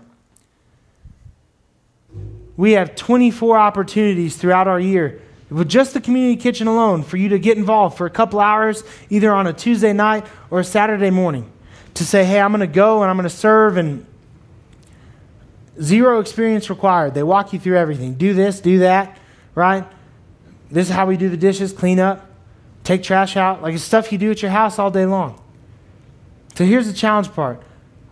We 2.57 2.71
have 2.71 2.95
24 2.95 3.57
opportunities 3.57 4.35
throughout 4.35 4.67
our 4.67 4.79
year 4.79 5.21
with 5.51 5.67
just 5.67 5.93
the 5.93 6.01
community 6.01 6.41
kitchen 6.41 6.67
alone, 6.67 7.03
for 7.03 7.17
you 7.17 7.29
to 7.29 7.39
get 7.39 7.57
involved 7.57 7.97
for 7.97 8.05
a 8.05 8.09
couple 8.09 8.39
hours, 8.39 8.83
either 9.09 9.33
on 9.33 9.47
a 9.47 9.53
Tuesday 9.53 9.91
night 9.91 10.25
or 10.49 10.61
a 10.61 10.63
Saturday 10.63 11.09
morning, 11.09 11.51
to 11.95 12.05
say, 12.05 12.23
hey, 12.23 12.39
I'm 12.39 12.51
going 12.51 12.61
to 12.61 12.67
go 12.67 13.01
and 13.01 13.09
I'm 13.09 13.17
going 13.17 13.29
to 13.29 13.35
serve, 13.35 13.75
and 13.75 14.05
zero 15.81 16.19
experience 16.19 16.69
required. 16.69 17.13
They 17.13 17.23
walk 17.23 17.51
you 17.51 17.59
through 17.59 17.77
everything. 17.77 18.13
Do 18.13 18.33
this, 18.33 18.61
do 18.61 18.79
that, 18.79 19.17
right? 19.53 19.85
This 20.69 20.89
is 20.89 20.95
how 20.95 21.05
we 21.05 21.17
do 21.17 21.29
the 21.29 21.37
dishes, 21.37 21.73
clean 21.73 21.99
up, 21.99 22.29
take 22.83 23.03
trash 23.03 23.35
out. 23.35 23.61
Like 23.61 23.73
it's 23.73 23.83
stuff 23.83 24.11
you 24.11 24.17
do 24.17 24.31
at 24.31 24.41
your 24.41 24.51
house 24.51 24.79
all 24.79 24.89
day 24.89 25.05
long. 25.05 25.41
So 26.55 26.63
here's 26.65 26.87
the 26.87 26.93
challenge 26.93 27.31
part. 27.33 27.61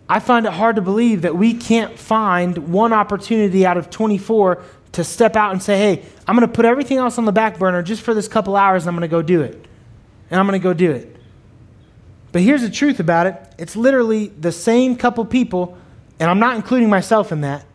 I 0.09 0.19
find 0.19 0.45
it 0.45 0.53
hard 0.53 0.75
to 0.75 0.81
believe 0.81 1.21
that 1.21 1.35
we 1.35 1.53
can't 1.53 1.97
find 1.97 2.69
one 2.69 2.93
opportunity 2.93 3.65
out 3.65 3.77
of 3.77 3.89
24 3.89 4.61
to 4.93 5.03
step 5.03 5.35
out 5.35 5.51
and 5.51 5.61
say, 5.61 5.77
hey, 5.77 6.05
I'm 6.27 6.35
going 6.35 6.47
to 6.47 6.53
put 6.53 6.65
everything 6.65 6.97
else 6.97 7.17
on 7.17 7.25
the 7.25 7.31
back 7.31 7.59
burner 7.59 7.83
just 7.83 8.01
for 8.01 8.13
this 8.13 8.27
couple 8.27 8.55
hours 8.55 8.83
and 8.83 8.89
I'm 8.89 8.95
going 8.95 9.09
to 9.09 9.11
go 9.11 9.21
do 9.21 9.41
it. 9.41 9.65
And 10.31 10.39
I'm 10.39 10.47
going 10.47 10.59
to 10.59 10.63
go 10.63 10.73
do 10.73 10.91
it. 10.91 11.15
But 12.31 12.41
here's 12.41 12.61
the 12.61 12.69
truth 12.69 12.99
about 12.99 13.27
it 13.27 13.35
it's 13.57 13.75
literally 13.75 14.27
the 14.27 14.51
same 14.51 14.95
couple 14.95 15.25
people, 15.25 15.77
and 16.19 16.29
I'm 16.29 16.39
not 16.39 16.55
including 16.55 16.89
myself 16.89 17.31
in 17.31 17.41
that. 17.41 17.65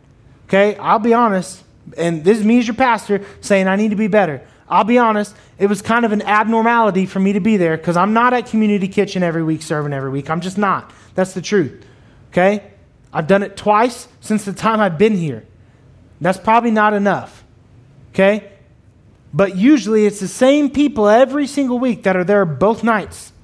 Okay? 0.46 0.77
I'll 0.77 0.98
be 0.98 1.14
honest, 1.14 1.62
and 1.96 2.24
this 2.24 2.38
is 2.38 2.44
me 2.44 2.59
as 2.59 2.66
your 2.66 2.77
pastor 2.77 3.24
saying 3.40 3.68
I 3.68 3.77
need 3.77 3.90
to 3.90 3.96
be 3.96 4.09
better. 4.09 4.46
I'll 4.68 4.85
be 4.85 4.98
honest, 4.98 5.37
it 5.59 5.66
was 5.66 5.83
kind 5.83 6.05
of 6.05 6.12
an 6.12 6.22
abnormality 6.22 7.07
for 7.07 7.20
me 7.20 7.35
to 7.35 7.40
be 7.40 7.57
there 7.57 7.77
because 7.77 7.96
I'm 7.96 8.12
not 8.12 8.33
at 8.33 8.46
Community 8.46 8.88
Kitchen 8.88 9.22
every 9.22 9.42
week 9.42 9.62
serving 9.62 9.92
every 9.92 10.11
week. 10.11 10.31
I'm 10.31 10.40
just 10.40 10.57
not. 10.57 10.90
That's 11.14 11.35
the 11.35 11.42
truth. 11.42 11.85
Okay? 12.31 12.70
I've 13.12 13.27
done 13.27 13.42
it 13.42 13.57
twice 13.57 14.09
since 14.20 14.44
the 14.44 14.53
time 14.53 14.81
I've 14.81 14.98
been 14.98 15.16
here. 15.16 15.44
That's 16.25 16.39
probably 16.39 16.71
not 16.71 16.95
enough. 16.95 17.45
Okay? 18.15 18.51
But 19.35 19.59
usually 19.59 20.07
it's 20.07 20.21
the 20.21 20.27
same 20.27 20.71
people 20.71 21.07
every 21.07 21.47
single 21.47 21.79
week 21.79 22.05
that 22.05 22.17
are 22.17 22.25
there 22.25 22.47
both 22.47 22.83
nights, 22.83 23.35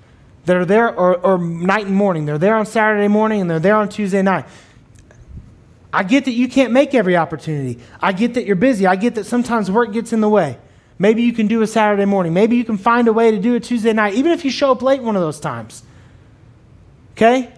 that 0.47 0.57
are 0.57 0.65
there, 0.65 0.89
or, 0.89 1.19
or 1.19 1.37
night 1.37 1.85
and 1.85 1.95
morning. 1.95 2.25
They're 2.25 2.39
there 2.39 2.55
on 2.55 2.65
Saturday 2.65 3.07
morning 3.07 3.43
and 3.43 3.51
they're 3.51 3.61
there 3.61 3.77
on 3.77 3.91
Tuesday 3.91 4.23
night. 4.23 4.47
I 5.93 6.05
get 6.05 6.25
that 6.25 6.31
you 6.31 6.49
can't 6.49 6.73
make 6.73 6.95
every 6.95 7.19
opportunity. 7.19 7.81
I 8.01 8.13
get 8.13 8.33
that 8.33 8.47
you're 8.47 8.57
busy. 8.57 8.87
I 8.87 8.97
get 8.97 9.15
that 9.17 9.27
sometimes 9.27 9.71
work 9.71 9.93
gets 9.93 10.15
in 10.15 10.23
the 10.23 10.31
way. 10.31 10.57
Maybe 10.99 11.21
you 11.21 11.35
can 11.35 11.49
do 11.49 11.61
a 11.61 11.67
Saturday 11.67 12.07
morning. 12.07 12.33
Maybe 12.33 12.57
you 12.57 12.65
can 12.65 12.79
find 12.79 13.09
a 13.09 13.13
way 13.13 13.31
to 13.31 13.39
do 13.39 13.57
a 13.57 13.61
Tuesday 13.61 13.93
night, 13.93 14.15
even 14.15 14.33
if 14.33 14.43
you 14.43 14.51
show 14.51 14.73
up 14.73 14.81
late 14.81 15.03
one 15.03 15.17
of 15.17 15.23
those 15.23 15.39
times. 15.39 15.83
Okay? 17.13 17.53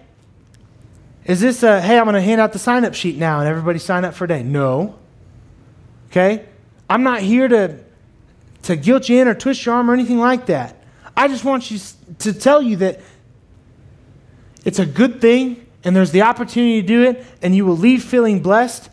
Is 1.23 1.39
this 1.39 1.63
a, 1.63 1.79
hey, 1.79 1.97
I'm 1.97 2.03
going 2.03 2.15
to 2.15 2.21
hand 2.21 2.41
out 2.41 2.51
the 2.51 2.59
sign 2.59 2.83
up 2.83 2.93
sheet 2.93 3.17
now 3.17 3.39
and 3.39 3.47
everybody 3.47 3.79
sign 3.79 4.03
up 4.03 4.15
for 4.15 4.25
a 4.25 4.27
day? 4.27 4.43
No. 4.43 4.99
Okay? 6.13 6.45
I'm 6.87 7.01
not 7.01 7.21
here 7.21 7.47
to, 7.47 7.79
to 8.63 8.75
guilt 8.75 9.09
you 9.09 9.19
in 9.19 9.27
or 9.27 9.33
twist 9.33 9.65
your 9.65 9.73
arm 9.73 9.89
or 9.89 9.95
anything 9.95 10.19
like 10.19 10.45
that. 10.45 10.77
I 11.17 11.27
just 11.27 11.43
want 11.43 11.71
you 11.71 11.79
to 12.19 12.33
tell 12.33 12.61
you 12.61 12.77
that 12.77 13.01
it's 14.63 14.77
a 14.77 14.85
good 14.85 15.19
thing 15.19 15.65
and 15.83 15.95
there's 15.95 16.11
the 16.11 16.21
opportunity 16.21 16.81
to 16.81 16.87
do 16.87 17.01
it 17.01 17.25
and 17.41 17.55
you 17.55 17.65
will 17.65 17.77
leave 17.77 18.03
feeling 18.03 18.43
blessed 18.43 18.91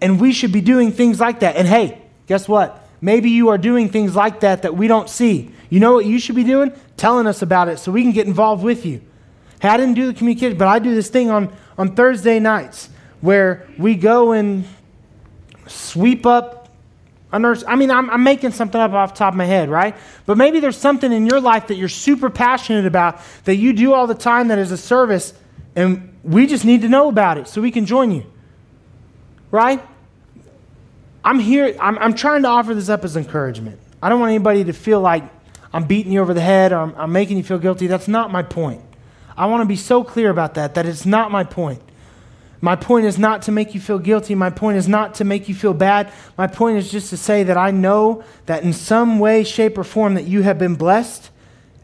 and 0.00 0.20
we 0.20 0.32
should 0.32 0.50
be 0.50 0.60
doing 0.60 0.90
things 0.90 1.20
like 1.20 1.38
that. 1.40 1.54
And 1.54 1.68
hey, 1.68 2.02
guess 2.26 2.48
what? 2.48 2.84
Maybe 3.00 3.30
you 3.30 3.50
are 3.50 3.58
doing 3.58 3.88
things 3.88 4.16
like 4.16 4.40
that 4.40 4.62
that 4.62 4.76
we 4.76 4.88
don't 4.88 5.08
see. 5.08 5.52
You 5.70 5.78
know 5.78 5.92
what 5.92 6.04
you 6.04 6.18
should 6.18 6.34
be 6.34 6.42
doing? 6.42 6.72
Telling 6.96 7.28
us 7.28 7.42
about 7.42 7.68
it 7.68 7.78
so 7.78 7.92
we 7.92 8.02
can 8.02 8.10
get 8.10 8.26
involved 8.26 8.64
with 8.64 8.84
you. 8.84 9.02
Hey, 9.62 9.68
I 9.68 9.76
didn't 9.76 9.94
do 9.94 10.08
the 10.08 10.14
communication, 10.14 10.58
but 10.58 10.66
I 10.66 10.80
do 10.80 10.96
this 10.96 11.10
thing 11.10 11.30
on, 11.30 11.54
on 11.78 11.94
Thursday 11.94 12.40
nights 12.40 12.88
where 13.20 13.68
we 13.78 13.94
go 13.94 14.32
and 14.32 14.66
sweep 15.66 16.26
up 16.26 16.64
nurse. 17.38 17.64
I 17.66 17.76
mean, 17.76 17.90
I'm, 17.90 18.10
I'm 18.10 18.22
making 18.22 18.52
something 18.52 18.80
up 18.80 18.92
off 18.92 19.14
top 19.14 19.34
of 19.34 19.38
my 19.38 19.44
head, 19.44 19.68
right? 19.68 19.96
But 20.26 20.36
maybe 20.36 20.60
there's 20.60 20.76
something 20.76 21.12
in 21.12 21.26
your 21.26 21.40
life 21.40 21.68
that 21.68 21.76
you're 21.76 21.88
super 21.88 22.30
passionate 22.30 22.86
about 22.86 23.20
that 23.44 23.56
you 23.56 23.72
do 23.72 23.92
all 23.92 24.06
the 24.06 24.14
time 24.14 24.48
that 24.48 24.58
is 24.58 24.70
a 24.70 24.76
service, 24.76 25.34
and 25.74 26.16
we 26.22 26.46
just 26.46 26.64
need 26.64 26.82
to 26.82 26.88
know 26.88 27.08
about 27.08 27.38
it 27.38 27.48
so 27.48 27.60
we 27.60 27.70
can 27.70 27.86
join 27.86 28.10
you, 28.10 28.24
right? 29.50 29.82
I'm 31.24 31.38
here, 31.38 31.74
I'm, 31.80 31.98
I'm 31.98 32.14
trying 32.14 32.42
to 32.42 32.48
offer 32.48 32.74
this 32.74 32.88
up 32.88 33.04
as 33.04 33.16
encouragement. 33.16 33.80
I 34.02 34.08
don't 34.08 34.20
want 34.20 34.30
anybody 34.30 34.64
to 34.64 34.72
feel 34.72 35.00
like 35.00 35.24
I'm 35.72 35.84
beating 35.84 36.12
you 36.12 36.20
over 36.20 36.34
the 36.34 36.40
head 36.40 36.72
or 36.72 36.78
I'm, 36.78 36.94
I'm 36.96 37.12
making 37.12 37.38
you 37.38 37.42
feel 37.42 37.58
guilty. 37.58 37.86
That's 37.86 38.08
not 38.08 38.30
my 38.30 38.42
point. 38.42 38.82
I 39.36 39.46
want 39.46 39.62
to 39.62 39.66
be 39.66 39.76
so 39.76 40.04
clear 40.04 40.30
about 40.30 40.54
that, 40.54 40.74
that 40.74 40.86
it's 40.86 41.06
not 41.06 41.32
my 41.32 41.42
point. 41.42 41.80
My 42.64 42.76
point 42.76 43.04
is 43.04 43.18
not 43.18 43.42
to 43.42 43.52
make 43.52 43.74
you 43.74 43.80
feel 43.80 43.98
guilty. 43.98 44.34
My 44.34 44.48
point 44.48 44.78
is 44.78 44.88
not 44.88 45.16
to 45.16 45.24
make 45.24 45.50
you 45.50 45.54
feel 45.54 45.74
bad. 45.74 46.10
My 46.38 46.46
point 46.46 46.78
is 46.78 46.90
just 46.90 47.10
to 47.10 47.16
say 47.18 47.42
that 47.42 47.58
I 47.58 47.70
know 47.70 48.24
that 48.46 48.62
in 48.62 48.72
some 48.72 49.18
way, 49.18 49.44
shape, 49.44 49.76
or 49.76 49.84
form 49.84 50.14
that 50.14 50.24
you 50.24 50.40
have 50.40 50.58
been 50.58 50.74
blessed. 50.74 51.28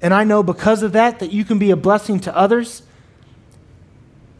And 0.00 0.14
I 0.14 0.24
know 0.24 0.42
because 0.42 0.82
of 0.82 0.92
that 0.92 1.18
that 1.18 1.32
you 1.32 1.44
can 1.44 1.58
be 1.58 1.70
a 1.70 1.76
blessing 1.76 2.18
to 2.20 2.34
others. 2.34 2.82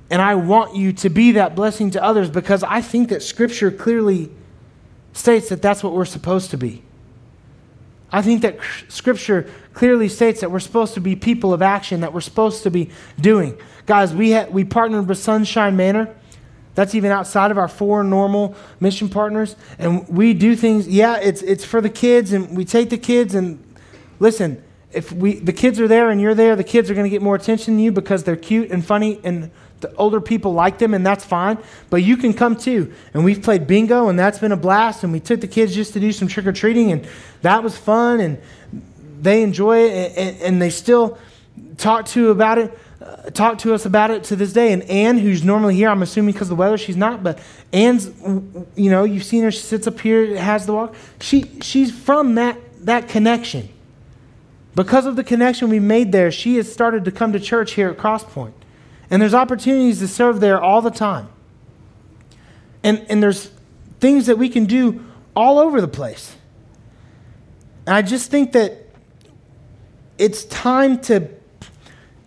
And 0.09 0.22
I 0.22 0.35
want 0.37 0.74
you 0.74 0.94
to 0.94 1.11
be 1.11 1.33
that 1.33 1.55
blessing 1.55 1.90
to 1.90 2.03
others 2.03 2.31
because 2.31 2.62
I 2.62 2.81
think 2.81 3.11
that 3.11 3.22
Scripture 3.22 3.70
clearly 3.70 4.31
states 5.12 5.50
that 5.50 5.61
that's 5.61 5.85
what 5.85 5.92
we're 5.92 6.07
supposed 6.07 6.53
to 6.53 6.57
be. 6.57 6.83
I 8.11 8.22
think 8.22 8.40
that 8.40 8.59
Scripture 8.88 9.50
clearly 9.74 10.09
states 10.09 10.40
that 10.40 10.50
we're 10.50 10.61
supposed 10.61 10.94
to 10.94 11.03
be 11.03 11.16
people 11.16 11.53
of 11.53 11.61
action, 11.61 12.00
that 12.00 12.14
we're 12.14 12.22
supposed 12.22 12.62
to 12.62 12.70
be 12.70 12.88
doing. 13.20 13.59
Guys, 13.85 14.14
we, 14.14 14.33
ha- 14.33 14.46
we 14.48 14.64
partnered 14.64 15.07
with 15.07 15.18
Sunshine 15.18 15.76
Manor. 15.76 16.16
That's 16.75 16.95
even 16.95 17.11
outside 17.11 17.51
of 17.51 17.59
our 17.59 17.69
four 17.69 18.05
normal 18.05 18.55
mission 18.79 19.09
partners. 19.09 19.57
And 19.79 20.09
we 20.09 20.35
do 20.35 20.55
things, 20.57 20.89
yeah, 20.89 21.17
it's, 21.17 21.43
it's 21.43 21.65
for 21.65 21.81
the 21.81 21.91
kids, 21.91 22.33
and 22.33 22.57
we 22.57 22.65
take 22.65 22.91
the 22.91 22.99
kids, 22.99 23.35
and 23.35 23.63
listen, 24.19 24.63
if 24.93 25.13
we, 25.13 25.35
the 25.35 25.53
kids 25.53 25.79
are 25.79 25.89
there 25.89 26.11
and 26.11 26.21
you're 26.21 26.35
there, 26.35 26.57
the 26.57 26.65
kids 26.65 26.91
are 26.91 26.95
going 26.95 27.05
to 27.05 27.11
get 27.11 27.23
more 27.23 27.37
attention 27.37 27.75
than 27.75 27.85
you 27.85 27.93
because 27.93 28.25
they're 28.25 28.37
cute 28.37 28.71
and 28.71 28.85
funny 28.85 29.21
and 29.23 29.51
the 29.81 29.95
older 29.97 30.21
people 30.21 30.53
like 30.53 30.79
them, 30.79 30.95
and 30.95 31.07
that's 31.07 31.25
fine. 31.25 31.59
But 31.89 32.03
you 32.03 32.17
can 32.17 32.33
come 32.33 32.57
too. 32.57 32.93
And 33.15 33.25
we've 33.25 33.43
played 33.43 33.67
bingo, 33.67 34.09
and 34.09 34.19
that's 34.19 34.39
been 34.39 34.53
a 34.53 34.57
blast. 34.57 35.05
And 35.05 35.13
we 35.13 35.21
took 35.21 35.41
the 35.41 35.49
kids 35.49 35.75
just 35.75 35.93
to 35.95 36.01
do 36.01 36.13
some 36.13 36.29
trick 36.29 36.47
or 36.47 36.53
treating, 36.53 36.93
and 36.93 37.07
that 37.43 37.63
was 37.63 37.77
fun. 37.77 38.21
And 38.21 38.41
they 39.21 39.43
enjoy 39.43 39.85
it, 39.85 40.13
and, 40.17 40.43
and 40.43 40.63
they 40.63 40.71
still 40.71 41.19
talk 41.77 42.07
to 42.07 42.31
about 42.31 42.59
it. 42.59 42.79
Uh, 43.01 43.31
talk 43.31 43.59
to 43.59 43.73
us 43.73 43.87
about 43.87 44.11
it 44.11 44.25
to 44.25 44.37
this 44.37 44.53
day. 44.53 44.73
And 44.73 44.83
Anne, 44.83 45.19
who's 45.19 45.43
normally 45.43 45.75
here, 45.75 45.89
I'm 45.89 46.03
assuming 46.03 46.33
because 46.33 46.51
of 46.51 46.57
the 46.57 46.61
weather, 46.61 46.77
she's 46.77 46.97
not. 46.97 47.23
But 47.23 47.39
Anne's, 47.73 48.09
you 48.77 48.91
know, 48.91 49.05
you've 49.05 49.25
seen 49.25 49.43
her. 49.43 49.51
She 49.51 49.61
sits 49.61 49.87
up 49.87 49.99
here, 50.01 50.37
has 50.37 50.67
the 50.67 50.75
walk. 50.75 50.95
She 51.21 51.51
she's 51.63 51.91
from 51.91 52.35
that 52.35 52.59
that 52.85 53.09
connection. 53.09 53.71
Because 54.75 55.07
of 55.07 55.17
the 55.17 55.25
connection 55.25 55.69
we 55.69 55.81
made 55.81 56.13
there, 56.13 56.31
she 56.31 56.57
has 56.57 56.73
started 56.73 57.05
to 57.05 57.11
come 57.11 57.33
to 57.33 57.41
church 57.41 57.73
here 57.73 57.89
at 57.89 57.97
Crosspoint. 57.97 58.53
And 59.11 59.21
there's 59.21 59.35
opportunities 59.35 59.99
to 59.99 60.09
serve 60.09 60.41
there 60.41 60.61
all 60.61 60.81
the 60.81 60.91
time. 60.91 61.29
And, 62.85 63.05
and 63.09 63.23
there's 63.23 63.51
things 63.99 64.27
that 64.27 64.39
we 64.39 64.49
can 64.49 64.67
do 64.67 65.05
all 65.35 65.59
over 65.59 65.81
the 65.81 65.89
place. 65.89 66.37
And 67.87 67.97
I 67.97 68.03
just 68.03 68.31
think 68.31 68.53
that 68.53 68.87
it's 70.17 70.45
time 70.45 71.01
to 71.03 71.29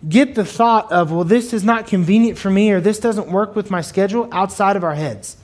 get 0.08 0.34
the 0.34 0.44
thought 0.44 0.90
of, 0.92 1.10
well, 1.12 1.24
this 1.24 1.52
is 1.52 1.64
not 1.64 1.86
convenient 1.86 2.38
for 2.38 2.50
me 2.50 2.70
or 2.70 2.80
this 2.80 2.98
doesn't 2.98 3.28
work 3.28 3.56
with 3.56 3.70
my 3.70 3.80
schedule 3.80 4.28
outside 4.32 4.76
of 4.76 4.84
our 4.84 4.94
heads. 4.94 5.36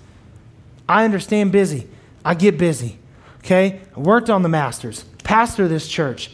I 0.88 1.05
understand 1.05 1.53
busy. 1.53 1.88
I 2.25 2.35
get 2.35 2.59
busy. 2.59 2.99
Okay? 3.38 3.81
I 3.96 4.01
worked 4.01 4.29
on 4.29 4.42
the 4.42 4.49
masters, 4.49 5.05
pastor 5.25 5.68
this 5.68 5.88
church, 5.88 6.31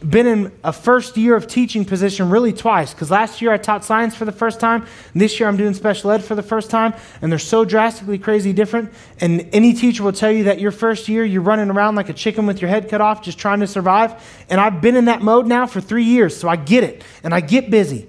been 0.00 0.26
in 0.26 0.52
a 0.62 0.72
first 0.72 1.16
year 1.16 1.34
of 1.34 1.46
teaching 1.46 1.84
position 1.84 2.30
really 2.30 2.52
twice 2.52 2.94
because 2.94 3.10
last 3.10 3.42
year 3.42 3.52
I 3.52 3.56
taught 3.56 3.84
science 3.84 4.14
for 4.14 4.24
the 4.24 4.32
first 4.32 4.60
time. 4.60 4.86
This 5.14 5.40
year 5.40 5.48
I'm 5.48 5.56
doing 5.56 5.74
special 5.74 6.10
ed 6.10 6.22
for 6.22 6.34
the 6.34 6.42
first 6.42 6.70
time. 6.70 6.94
And 7.20 7.32
they're 7.32 7.38
so 7.38 7.64
drastically 7.64 8.18
crazy 8.18 8.52
different. 8.52 8.92
And 9.20 9.48
any 9.52 9.72
teacher 9.72 10.04
will 10.04 10.12
tell 10.12 10.30
you 10.30 10.44
that 10.44 10.60
your 10.60 10.70
first 10.70 11.08
year 11.08 11.24
you're 11.24 11.42
running 11.42 11.70
around 11.70 11.96
like 11.96 12.08
a 12.08 12.12
chicken 12.12 12.46
with 12.46 12.60
your 12.60 12.68
head 12.68 12.88
cut 12.88 13.00
off 13.00 13.22
just 13.22 13.38
trying 13.38 13.60
to 13.60 13.66
survive. 13.66 14.44
And 14.48 14.60
I've 14.60 14.80
been 14.80 14.96
in 14.96 15.06
that 15.06 15.20
mode 15.20 15.46
now 15.46 15.66
for 15.66 15.80
three 15.80 16.04
years. 16.04 16.36
So 16.36 16.48
I 16.48 16.56
get 16.56 16.84
it. 16.84 17.02
And 17.24 17.34
I 17.34 17.40
get 17.40 17.70
busy. 17.70 18.08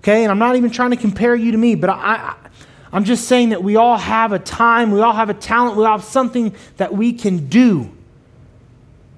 Okay? 0.00 0.22
And 0.22 0.30
I'm 0.30 0.38
not 0.38 0.56
even 0.56 0.70
trying 0.70 0.90
to 0.90 0.96
compare 0.96 1.34
you 1.34 1.52
to 1.52 1.58
me, 1.58 1.74
but 1.74 1.90
I, 1.90 1.94
I 1.94 2.36
I'm 2.92 3.02
just 3.02 3.26
saying 3.26 3.48
that 3.48 3.64
we 3.64 3.74
all 3.74 3.98
have 3.98 4.30
a 4.30 4.38
time, 4.38 4.92
we 4.92 5.00
all 5.00 5.12
have 5.12 5.28
a 5.28 5.34
talent, 5.34 5.76
we 5.76 5.84
all 5.84 5.98
have 5.98 6.04
something 6.04 6.54
that 6.76 6.94
we 6.94 7.12
can 7.12 7.48
do. 7.48 7.90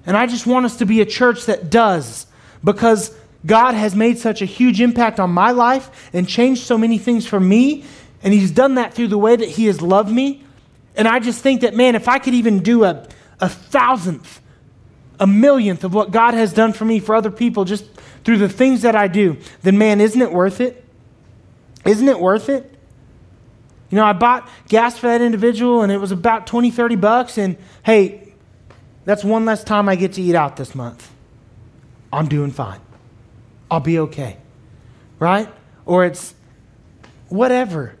And 0.07 0.15
I 0.15 0.25
just 0.25 0.47
want 0.47 0.65
us 0.65 0.77
to 0.77 0.85
be 0.85 1.01
a 1.01 1.05
church 1.05 1.45
that 1.45 1.69
does 1.69 2.25
because 2.63 3.13
God 3.45 3.73
has 3.75 3.93
made 3.93 4.17
such 4.17 4.41
a 4.41 4.45
huge 4.45 4.81
impact 4.81 5.19
on 5.19 5.29
my 5.29 5.51
life 5.51 6.09
and 6.13 6.27
changed 6.27 6.63
so 6.63 6.77
many 6.77 6.97
things 6.97 7.27
for 7.27 7.39
me. 7.39 7.83
And 8.23 8.33
He's 8.33 8.49
done 8.49 8.75
that 8.75 8.93
through 8.93 9.09
the 9.09 9.17
way 9.17 9.35
that 9.35 9.49
He 9.49 9.65
has 9.65 9.81
loved 9.81 10.09
me. 10.09 10.43
And 10.95 11.07
I 11.07 11.19
just 11.19 11.41
think 11.41 11.61
that, 11.61 11.75
man, 11.75 11.93
if 11.93 12.07
I 12.07 12.19
could 12.19 12.33
even 12.33 12.63
do 12.63 12.85
a, 12.85 13.05
a 13.41 13.49
thousandth, 13.49 14.41
a 15.19 15.27
millionth 15.27 15.83
of 15.83 15.93
what 15.93 16.11
God 16.11 16.33
has 16.33 16.53
done 16.53 16.71
for 16.71 16.85
me 16.85 16.99
for 16.99 17.13
other 17.13 17.29
people 17.29 17.65
just 17.65 17.85
through 18.23 18.37
the 18.37 18.49
things 18.49 18.83
that 18.83 18.95
I 18.95 19.07
do, 19.07 19.37
then, 19.61 19.77
man, 19.77 19.99
isn't 19.99 20.21
it 20.21 20.31
worth 20.31 20.61
it? 20.61 20.83
Isn't 21.85 22.07
it 22.07 22.19
worth 22.19 22.47
it? 22.49 22.73
You 23.89 23.97
know, 23.97 24.05
I 24.05 24.13
bought 24.13 24.49
gas 24.67 24.97
for 24.97 25.07
that 25.07 25.21
individual 25.21 25.81
and 25.81 25.91
it 25.91 25.97
was 25.97 26.11
about 26.11 26.47
20, 26.47 26.71
30 26.71 26.95
bucks. 26.95 27.37
And 27.37 27.57
hey, 27.83 28.26
that's 29.07 29.23
one 29.23 29.45
less 29.45 29.63
time 29.63 29.87
I 29.87 29.95
get 29.95 30.13
to 30.13 30.21
eat 30.21 30.35
out 30.35 30.57
this 30.57 30.75
month. 30.75 31.09
I'm 32.11 32.27
doing 32.27 32.51
fine. 32.51 32.81
I'll 33.71 33.79
be 33.79 33.99
okay. 33.99 34.35
Right? 35.17 35.47
Or 35.85 36.03
it's 36.03 36.35
whatever. 37.29 37.95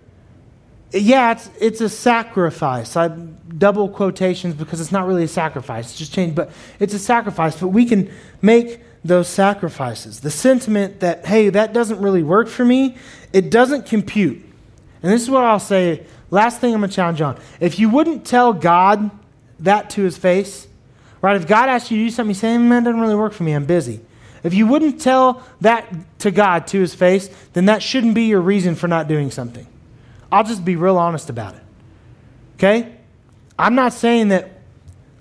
Yeah, 0.91 1.31
it's, 1.31 1.49
it's 1.61 1.79
a 1.79 1.87
sacrifice. 1.87 2.97
I 2.97 3.07
double 3.07 3.87
quotations 3.87 4.53
because 4.53 4.81
it's 4.81 4.91
not 4.91 5.07
really 5.07 5.23
a 5.23 5.29
sacrifice. 5.29 5.91
It's 5.91 5.97
just 5.97 6.13
change, 6.13 6.35
but 6.35 6.51
it's 6.77 6.93
a 6.93 6.99
sacrifice. 6.99 7.57
But 7.57 7.69
we 7.69 7.85
can 7.85 8.11
make 8.41 8.81
those 9.05 9.29
sacrifices. 9.29 10.19
The 10.19 10.29
sentiment 10.29 10.99
that, 10.99 11.25
hey, 11.25 11.47
that 11.51 11.71
doesn't 11.71 12.01
really 12.01 12.23
work 12.23 12.49
for 12.49 12.65
me, 12.65 12.97
it 13.31 13.49
doesn't 13.49 13.85
compute. 13.85 14.43
And 15.01 15.13
this 15.13 15.21
is 15.21 15.29
what 15.29 15.45
I'll 15.45 15.57
say. 15.57 16.05
Last 16.31 16.59
thing 16.59 16.73
I'm 16.73 16.81
going 16.81 16.89
to 16.89 16.95
challenge 16.97 17.21
on. 17.21 17.39
If 17.61 17.79
you 17.79 17.87
wouldn't 17.87 18.25
tell 18.25 18.51
God 18.51 19.09
that 19.61 19.89
to 19.91 20.01
his 20.01 20.17
face, 20.17 20.66
Right? 21.21 21.35
If 21.35 21.47
God 21.47 21.69
asks 21.69 21.91
you 21.91 21.97
to 21.97 22.03
do 22.05 22.09
something, 22.11 22.29
you 22.31 22.39
say, 22.39 22.53
eh, 22.53 22.57
man, 22.57 22.83
doesn't 22.83 22.99
really 22.99 23.15
work 23.15 23.33
for 23.33 23.43
me. 23.43 23.53
I'm 23.53 23.65
busy. 23.65 24.01
If 24.43 24.53
you 24.53 24.67
wouldn't 24.67 25.01
tell 25.01 25.43
that 25.61 25.93
to 26.19 26.31
God 26.31 26.67
to 26.67 26.79
his 26.79 26.93
face, 26.93 27.29
then 27.53 27.65
that 27.65 27.81
shouldn't 27.81 28.13
be 28.13 28.23
your 28.23 28.41
reason 28.41 28.75
for 28.75 28.87
not 28.87 29.07
doing 29.07 29.31
something. 29.31 29.65
I'll 30.31 30.43
just 30.43 30.63
be 30.63 30.75
real 30.75 30.97
honest 30.97 31.29
about 31.29 31.55
it. 31.55 31.63
Okay? 32.55 32.95
I'm 33.57 33.75
not 33.75 33.93
saying 33.93 34.29
that 34.29 34.51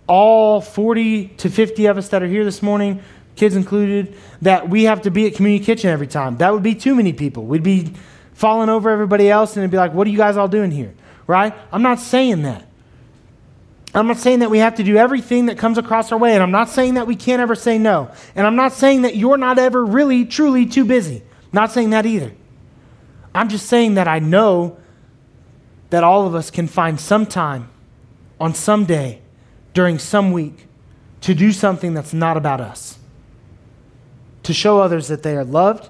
all 0.07 0.61
40 0.61 1.29
to 1.29 1.51
50 1.51 1.87
of 1.87 1.99
us 1.99 2.09
that 2.11 2.23
are 2.23 2.27
here 2.27 2.45
this 2.45 2.63
morning, 2.63 3.03
kids 3.35 3.57
included, 3.57 4.15
that 4.43 4.69
we 4.69 4.85
have 4.85 5.03
to 5.03 5.11
be 5.11 5.27
at 5.27 5.35
Community 5.35 5.65
Kitchen 5.65 5.91
every 5.91 6.07
time. 6.07 6.37
That 6.39 6.53
would 6.53 6.63
be 6.63 6.75
too 6.75 6.95
many 6.95 7.13
people. 7.13 7.45
We'd 7.45 7.63
be 7.63 7.93
falling 8.35 8.69
over 8.69 8.91
everybody 8.91 9.31
else 9.31 9.57
and 9.57 9.63
it'd 9.63 9.71
be 9.71 9.77
like, 9.77 9.95
what 9.95 10.07
are 10.07 10.11
you 10.11 10.19
guys 10.19 10.37
all 10.37 10.49
doing 10.49 10.71
here? 10.71 10.95
Right? 11.27 11.55
I'm 11.73 11.83
not 11.83 11.99
saying 11.99 12.43
that. 12.43 12.66
I'm 13.97 14.07
not 14.07 14.19
saying 14.19 14.41
that 14.41 14.51
we 14.51 14.59
have 14.59 14.75
to 14.75 14.85
do 14.85 14.99
everything 14.99 15.47
that 15.47 15.57
comes 15.57 15.79
across 15.79 16.13
our 16.13 16.19
way, 16.19 16.35
and 16.35 16.43
I'm 16.43 16.51
not 16.51 16.69
saying 16.69 16.95
that 16.95 17.07
we 17.07 17.17
can't 17.17 17.41
ever 17.41 17.55
say 17.55 17.79
no. 17.79 18.11
And 18.35 18.47
I'm 18.47 18.55
not 18.55 18.75
saying 18.75 19.03
that 19.03 19.17
you're 19.17 19.39
not 19.39 19.59
ever 19.59 19.83
really, 19.83 20.27
truly 20.27 20.67
too 20.67 20.85
busy. 20.85 21.23
Not 21.51 21.73
saying 21.73 21.91
that 21.91 22.05
either. 22.05 22.33
I'm 23.35 23.49
just 23.49 23.67
saying 23.67 23.95
that 23.95 24.07
I 24.07 24.19
know 24.19 24.77
that 25.89 26.05
all 26.05 26.27
of 26.27 26.35
us 26.35 26.51
can 26.51 26.67
find 26.67 27.01
some 27.01 27.25
time 27.25 27.71
on 28.39 28.55
some 28.55 28.85
day 28.85 29.23
during 29.73 29.99
some 29.99 30.31
week 30.31 30.67
to 31.23 31.35
do 31.35 31.51
something 31.51 31.95
that's 31.95 32.13
not 32.13 32.37
about 32.37 32.61
us. 32.61 32.99
To 34.43 34.53
show 34.53 34.79
others 34.81 35.09
that 35.09 35.23
they 35.23 35.35
are 35.37 35.45
loved 35.45 35.89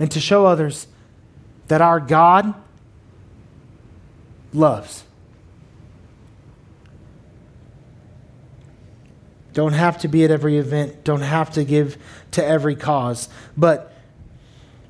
and 0.00 0.10
to 0.10 0.18
show 0.18 0.44
others 0.44 0.88
that 1.68 1.80
our 1.80 2.00
God 2.00 2.52
loves. 4.52 5.04
Don't 9.56 9.72
have 9.72 9.96
to 10.00 10.08
be 10.08 10.22
at 10.22 10.30
every 10.30 10.58
event. 10.58 11.02
Don't 11.02 11.22
have 11.22 11.52
to 11.52 11.64
give 11.64 11.96
to 12.32 12.44
every 12.44 12.76
cause. 12.76 13.30
But 13.56 13.90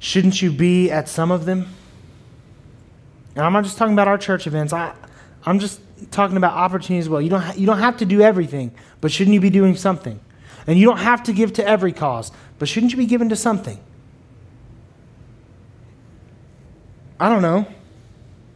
shouldn't 0.00 0.42
you 0.42 0.50
be 0.50 0.90
at 0.90 1.08
some 1.08 1.30
of 1.30 1.44
them? 1.44 1.68
And 3.36 3.44
I'm 3.44 3.52
not 3.52 3.62
just 3.62 3.78
talking 3.78 3.92
about 3.92 4.08
our 4.08 4.18
church 4.18 4.48
events. 4.48 4.72
I, 4.72 4.92
I'm 5.44 5.60
just 5.60 5.80
talking 6.10 6.36
about 6.36 6.54
opportunities 6.54 7.04
as 7.04 7.08
well. 7.08 7.22
You 7.22 7.30
don't, 7.30 7.42
ha- 7.42 7.54
you 7.56 7.64
don't 7.64 7.78
have 7.78 7.98
to 7.98 8.04
do 8.04 8.20
everything, 8.22 8.72
but 9.00 9.12
shouldn't 9.12 9.34
you 9.34 9.40
be 9.40 9.50
doing 9.50 9.76
something? 9.76 10.18
And 10.66 10.76
you 10.76 10.88
don't 10.88 10.98
have 10.98 11.22
to 11.22 11.32
give 11.32 11.52
to 11.52 11.64
every 11.64 11.92
cause, 11.92 12.32
but 12.58 12.68
shouldn't 12.68 12.90
you 12.90 12.98
be 12.98 13.06
giving 13.06 13.28
to 13.28 13.36
something? 13.36 13.78
I 17.20 17.28
don't 17.28 17.42
know. 17.42 17.68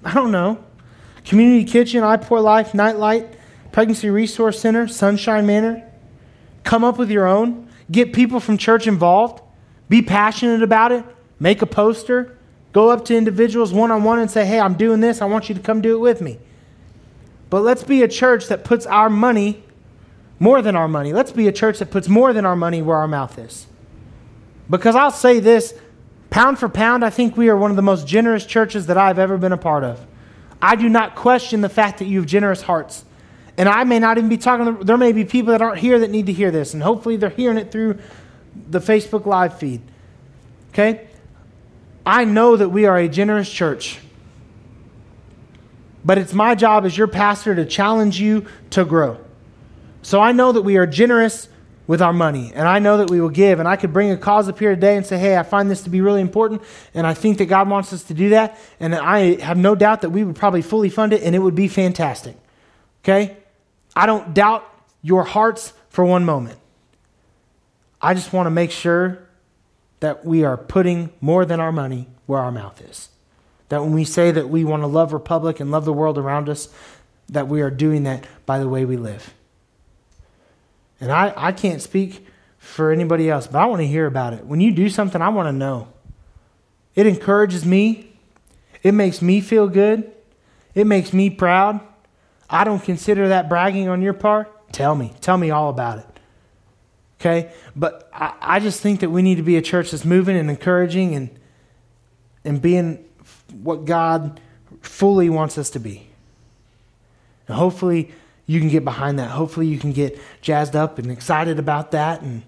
I 0.04 0.14
don't 0.14 0.32
know. 0.32 0.58
Community 1.24 1.70
Kitchen, 1.70 2.02
iPour 2.02 2.42
Life, 2.42 2.74
Nightlight, 2.74 3.28
Pregnancy 3.70 4.10
Resource 4.10 4.58
Center, 4.58 4.88
Sunshine 4.88 5.46
Manor. 5.46 5.86
Come 6.64 6.84
up 6.84 6.98
with 6.98 7.10
your 7.10 7.26
own. 7.26 7.68
Get 7.90 8.12
people 8.12 8.40
from 8.40 8.56
church 8.58 8.86
involved. 8.86 9.42
Be 9.88 10.02
passionate 10.02 10.62
about 10.62 10.92
it. 10.92 11.04
Make 11.38 11.62
a 11.62 11.66
poster. 11.66 12.38
Go 12.72 12.90
up 12.90 13.04
to 13.06 13.16
individuals 13.16 13.72
one 13.72 13.90
on 13.90 14.04
one 14.04 14.20
and 14.20 14.30
say, 14.30 14.46
hey, 14.46 14.60
I'm 14.60 14.74
doing 14.74 15.00
this. 15.00 15.20
I 15.20 15.24
want 15.24 15.48
you 15.48 15.54
to 15.54 15.60
come 15.60 15.80
do 15.80 15.96
it 15.96 16.00
with 16.00 16.20
me. 16.20 16.38
But 17.48 17.62
let's 17.62 17.82
be 17.82 18.02
a 18.02 18.08
church 18.08 18.46
that 18.46 18.62
puts 18.62 18.86
our 18.86 19.10
money 19.10 19.62
more 20.38 20.62
than 20.62 20.76
our 20.76 20.86
money. 20.86 21.12
Let's 21.12 21.32
be 21.32 21.48
a 21.48 21.52
church 21.52 21.80
that 21.80 21.90
puts 21.90 22.08
more 22.08 22.32
than 22.32 22.46
our 22.46 22.56
money 22.56 22.80
where 22.80 22.96
our 22.96 23.08
mouth 23.08 23.38
is. 23.38 23.66
Because 24.68 24.94
I'll 24.94 25.10
say 25.10 25.40
this 25.40 25.74
pound 26.30 26.60
for 26.60 26.68
pound, 26.68 27.04
I 27.04 27.10
think 27.10 27.36
we 27.36 27.48
are 27.48 27.56
one 27.56 27.70
of 27.70 27.76
the 27.76 27.82
most 27.82 28.06
generous 28.06 28.46
churches 28.46 28.86
that 28.86 28.96
I've 28.96 29.18
ever 29.18 29.36
been 29.36 29.52
a 29.52 29.58
part 29.58 29.82
of. 29.82 30.06
I 30.62 30.76
do 30.76 30.88
not 30.88 31.16
question 31.16 31.60
the 31.60 31.68
fact 31.68 31.98
that 31.98 32.04
you 32.04 32.20
have 32.20 32.26
generous 32.26 32.62
hearts. 32.62 33.04
And 33.60 33.68
I 33.68 33.84
may 33.84 33.98
not 33.98 34.16
even 34.16 34.30
be 34.30 34.38
talking, 34.38 34.78
there 34.86 34.96
may 34.96 35.12
be 35.12 35.26
people 35.26 35.52
that 35.52 35.60
aren't 35.60 35.80
here 35.80 35.98
that 35.98 36.08
need 36.08 36.24
to 36.26 36.32
hear 36.32 36.50
this, 36.50 36.72
and 36.72 36.82
hopefully 36.82 37.18
they're 37.18 37.28
hearing 37.28 37.58
it 37.58 37.70
through 37.70 37.98
the 38.70 38.78
Facebook 38.78 39.26
Live 39.26 39.58
feed. 39.58 39.82
Okay? 40.70 41.06
I 42.06 42.24
know 42.24 42.56
that 42.56 42.70
we 42.70 42.86
are 42.86 42.96
a 42.96 43.06
generous 43.06 43.50
church. 43.50 43.98
But 46.02 46.16
it's 46.16 46.32
my 46.32 46.54
job 46.54 46.86
as 46.86 46.96
your 46.96 47.06
pastor 47.06 47.54
to 47.54 47.66
challenge 47.66 48.18
you 48.18 48.46
to 48.70 48.86
grow. 48.86 49.18
So 50.00 50.22
I 50.22 50.32
know 50.32 50.52
that 50.52 50.62
we 50.62 50.78
are 50.78 50.86
generous 50.86 51.50
with 51.86 52.00
our 52.00 52.14
money, 52.14 52.52
and 52.54 52.66
I 52.66 52.78
know 52.78 52.96
that 52.96 53.10
we 53.10 53.20
will 53.20 53.28
give. 53.28 53.58
And 53.58 53.68
I 53.68 53.76
could 53.76 53.92
bring 53.92 54.10
a 54.10 54.16
cause 54.16 54.48
up 54.48 54.58
here 54.58 54.74
today 54.74 54.96
and 54.96 55.04
say, 55.04 55.18
hey, 55.18 55.36
I 55.36 55.42
find 55.42 55.70
this 55.70 55.82
to 55.82 55.90
be 55.90 56.00
really 56.00 56.22
important, 56.22 56.62
and 56.94 57.06
I 57.06 57.12
think 57.12 57.36
that 57.36 57.44
God 57.44 57.68
wants 57.68 57.92
us 57.92 58.04
to 58.04 58.14
do 58.14 58.30
that. 58.30 58.58
And 58.80 58.94
I 58.94 59.38
have 59.42 59.58
no 59.58 59.74
doubt 59.74 60.00
that 60.00 60.08
we 60.08 60.24
would 60.24 60.36
probably 60.36 60.62
fully 60.62 60.88
fund 60.88 61.12
it, 61.12 61.22
and 61.22 61.36
it 61.36 61.40
would 61.40 61.54
be 61.54 61.68
fantastic. 61.68 62.38
Okay? 63.04 63.36
I 63.94 64.06
don't 64.06 64.32
doubt 64.34 64.66
your 65.02 65.24
hearts 65.24 65.72
for 65.88 66.04
one 66.04 66.24
moment. 66.24 66.58
I 68.00 68.14
just 68.14 68.32
want 68.32 68.46
to 68.46 68.50
make 68.50 68.70
sure 68.70 69.26
that 70.00 70.24
we 70.24 70.44
are 70.44 70.56
putting 70.56 71.12
more 71.20 71.44
than 71.44 71.60
our 71.60 71.72
money 71.72 72.08
where 72.26 72.40
our 72.40 72.52
mouth 72.52 72.80
is. 72.80 73.10
That 73.68 73.82
when 73.82 73.92
we 73.92 74.04
say 74.04 74.30
that 74.30 74.48
we 74.48 74.64
want 74.64 74.82
to 74.82 74.86
love 74.86 75.12
Republic 75.12 75.60
and 75.60 75.70
love 75.70 75.84
the 75.84 75.92
world 75.92 76.18
around 76.18 76.48
us, 76.48 76.68
that 77.28 77.48
we 77.48 77.60
are 77.60 77.70
doing 77.70 78.04
that 78.04 78.26
by 78.46 78.58
the 78.58 78.68
way 78.68 78.84
we 78.84 78.96
live. 78.96 79.34
And 81.00 81.12
I, 81.12 81.32
I 81.36 81.52
can't 81.52 81.80
speak 81.80 82.26
for 82.58 82.90
anybody 82.90 83.30
else, 83.30 83.46
but 83.46 83.58
I 83.58 83.66
want 83.66 83.80
to 83.80 83.86
hear 83.86 84.06
about 84.06 84.32
it. 84.32 84.44
When 84.44 84.60
you 84.60 84.70
do 84.72 84.88
something, 84.88 85.22
I 85.22 85.28
want 85.28 85.48
to 85.48 85.52
know. 85.52 85.88
It 86.94 87.06
encourages 87.06 87.64
me, 87.64 88.12
it 88.82 88.92
makes 88.92 89.22
me 89.22 89.40
feel 89.40 89.68
good, 89.68 90.10
it 90.74 90.86
makes 90.86 91.12
me 91.12 91.30
proud. 91.30 91.80
I 92.50 92.64
don't 92.64 92.82
consider 92.82 93.28
that 93.28 93.48
bragging 93.48 93.88
on 93.88 94.02
your 94.02 94.12
part. 94.12 94.72
Tell 94.72 94.94
me. 94.94 95.12
Tell 95.20 95.36
me 95.36 95.50
all 95.50 95.70
about 95.70 95.98
it. 95.98 96.06
Okay? 97.20 97.52
But 97.76 98.08
I, 98.12 98.34
I 98.40 98.60
just 98.60 98.80
think 98.80 99.00
that 99.00 99.10
we 99.10 99.22
need 99.22 99.36
to 99.36 99.42
be 99.42 99.56
a 99.56 99.62
church 99.62 99.90
that's 99.90 100.04
moving 100.04 100.36
and 100.36 100.50
encouraging 100.50 101.14
and, 101.14 101.30
and 102.44 102.60
being 102.60 103.04
what 103.62 103.84
God 103.84 104.40
fully 104.80 105.28
wants 105.28 105.58
us 105.58 105.70
to 105.70 105.78
be. 105.78 106.08
And 107.46 107.56
hopefully 107.56 108.12
you 108.46 108.58
can 108.58 108.68
get 108.68 108.84
behind 108.84 109.18
that. 109.18 109.30
Hopefully 109.30 109.66
you 109.66 109.78
can 109.78 109.92
get 109.92 110.18
jazzed 110.40 110.74
up 110.74 110.98
and 110.98 111.10
excited 111.10 111.58
about 111.58 111.92
that 111.92 112.22
and 112.22 112.42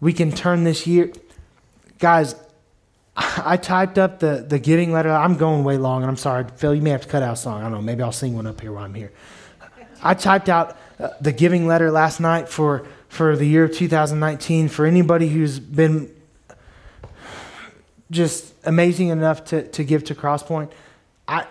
we 0.00 0.12
can 0.12 0.30
turn 0.30 0.64
this 0.64 0.86
year 0.86 1.10
guys 1.98 2.34
I 3.16 3.56
typed 3.56 3.98
up 3.98 4.20
the, 4.20 4.44
the 4.46 4.58
giving 4.58 4.92
letter. 4.92 5.10
I'm 5.10 5.36
going 5.36 5.64
way 5.64 5.76
long, 5.76 6.02
and 6.02 6.10
I'm 6.10 6.16
sorry, 6.16 6.46
Phil. 6.56 6.74
You 6.74 6.82
may 6.82 6.90
have 6.90 7.02
to 7.02 7.08
cut 7.08 7.22
out 7.22 7.34
a 7.34 7.36
song. 7.36 7.60
I 7.60 7.64
don't 7.64 7.72
know. 7.72 7.82
Maybe 7.82 8.02
I'll 8.02 8.12
sing 8.12 8.34
one 8.34 8.46
up 8.46 8.60
here 8.60 8.72
while 8.72 8.84
I'm 8.84 8.94
here. 8.94 9.12
I 10.02 10.14
typed 10.14 10.48
out 10.48 10.76
uh, 10.98 11.10
the 11.20 11.32
giving 11.32 11.66
letter 11.66 11.90
last 11.90 12.20
night 12.20 12.48
for 12.48 12.86
for 13.14 13.36
the 13.36 13.46
year 13.46 13.64
of 13.64 13.72
2019 13.72 14.68
for 14.68 14.86
anybody 14.86 15.28
who's 15.28 15.60
been 15.60 16.12
just 18.10 18.52
amazing 18.64 19.08
enough 19.08 19.44
to, 19.44 19.68
to 19.68 19.84
give 19.84 20.02
to 20.04 20.16
Crosspoint. 20.16 20.72
I, 21.28 21.46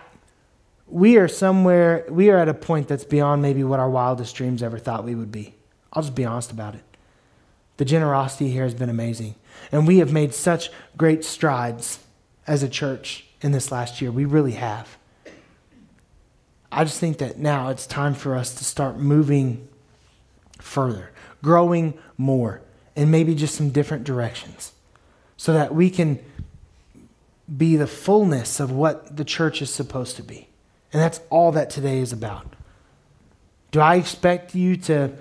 we 0.86 1.16
are 1.16 1.26
somewhere, 1.26 2.04
we 2.10 2.28
are 2.28 2.36
at 2.36 2.50
a 2.50 2.54
point 2.54 2.88
that's 2.88 3.04
beyond 3.04 3.40
maybe 3.40 3.64
what 3.64 3.80
our 3.80 3.88
wildest 3.88 4.36
dreams 4.36 4.62
ever 4.62 4.78
thought 4.78 5.04
we 5.04 5.14
would 5.14 5.32
be. 5.32 5.54
I'll 5.90 6.02
just 6.02 6.14
be 6.14 6.26
honest 6.26 6.52
about 6.52 6.74
it. 6.74 6.82
The 7.78 7.86
generosity 7.86 8.50
here 8.50 8.64
has 8.64 8.74
been 8.74 8.90
amazing. 8.90 9.34
And 9.72 9.86
we 9.86 9.98
have 9.98 10.12
made 10.12 10.34
such 10.34 10.70
great 10.96 11.24
strides 11.24 11.98
as 12.46 12.62
a 12.62 12.68
church 12.68 13.26
in 13.40 13.52
this 13.52 13.72
last 13.72 14.00
year. 14.00 14.10
We 14.10 14.24
really 14.24 14.52
have. 14.52 14.96
I 16.70 16.84
just 16.84 16.98
think 16.98 17.18
that 17.18 17.38
now 17.38 17.68
it's 17.68 17.86
time 17.86 18.14
for 18.14 18.34
us 18.34 18.54
to 18.56 18.64
start 18.64 18.98
moving 18.98 19.68
further, 20.58 21.10
growing 21.42 21.94
more, 22.18 22.62
and 22.96 23.10
maybe 23.10 23.34
just 23.34 23.54
some 23.54 23.70
different 23.70 24.04
directions 24.04 24.72
so 25.36 25.52
that 25.52 25.74
we 25.74 25.90
can 25.90 26.18
be 27.56 27.76
the 27.76 27.86
fullness 27.86 28.60
of 28.60 28.70
what 28.72 29.16
the 29.16 29.24
church 29.24 29.60
is 29.60 29.70
supposed 29.70 30.16
to 30.16 30.22
be. 30.22 30.48
And 30.92 31.02
that's 31.02 31.20
all 31.28 31.52
that 31.52 31.70
today 31.70 31.98
is 31.98 32.12
about. 32.12 32.54
Do 33.70 33.80
I 33.80 33.96
expect 33.96 34.54
you 34.54 34.76
to, 34.76 35.12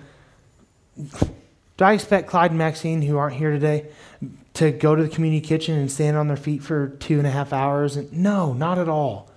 do 0.95 1.85
I 1.85 1.93
expect 1.93 2.29
Clyde 2.29 2.51
and 2.51 2.57
Maxine, 2.57 3.01
who 3.01 3.17
aren't 3.17 3.35
here 3.35 3.51
today, 3.51 3.87
to 4.53 4.71
go 4.71 4.95
to 4.95 5.03
the 5.03 5.09
community 5.09 5.45
kitchen 5.45 5.77
and 5.77 5.91
stand 5.91 6.17
on 6.17 6.27
their 6.27 6.37
feet 6.37 6.61
for 6.61 6.89
two 6.89 7.17
and 7.17 7.27
a 7.27 7.31
half 7.31 7.53
hours? 7.53 7.95
And 7.95 8.11
no, 8.13 8.53
not 8.53 8.77
at 8.77 8.89
all. 8.89 9.31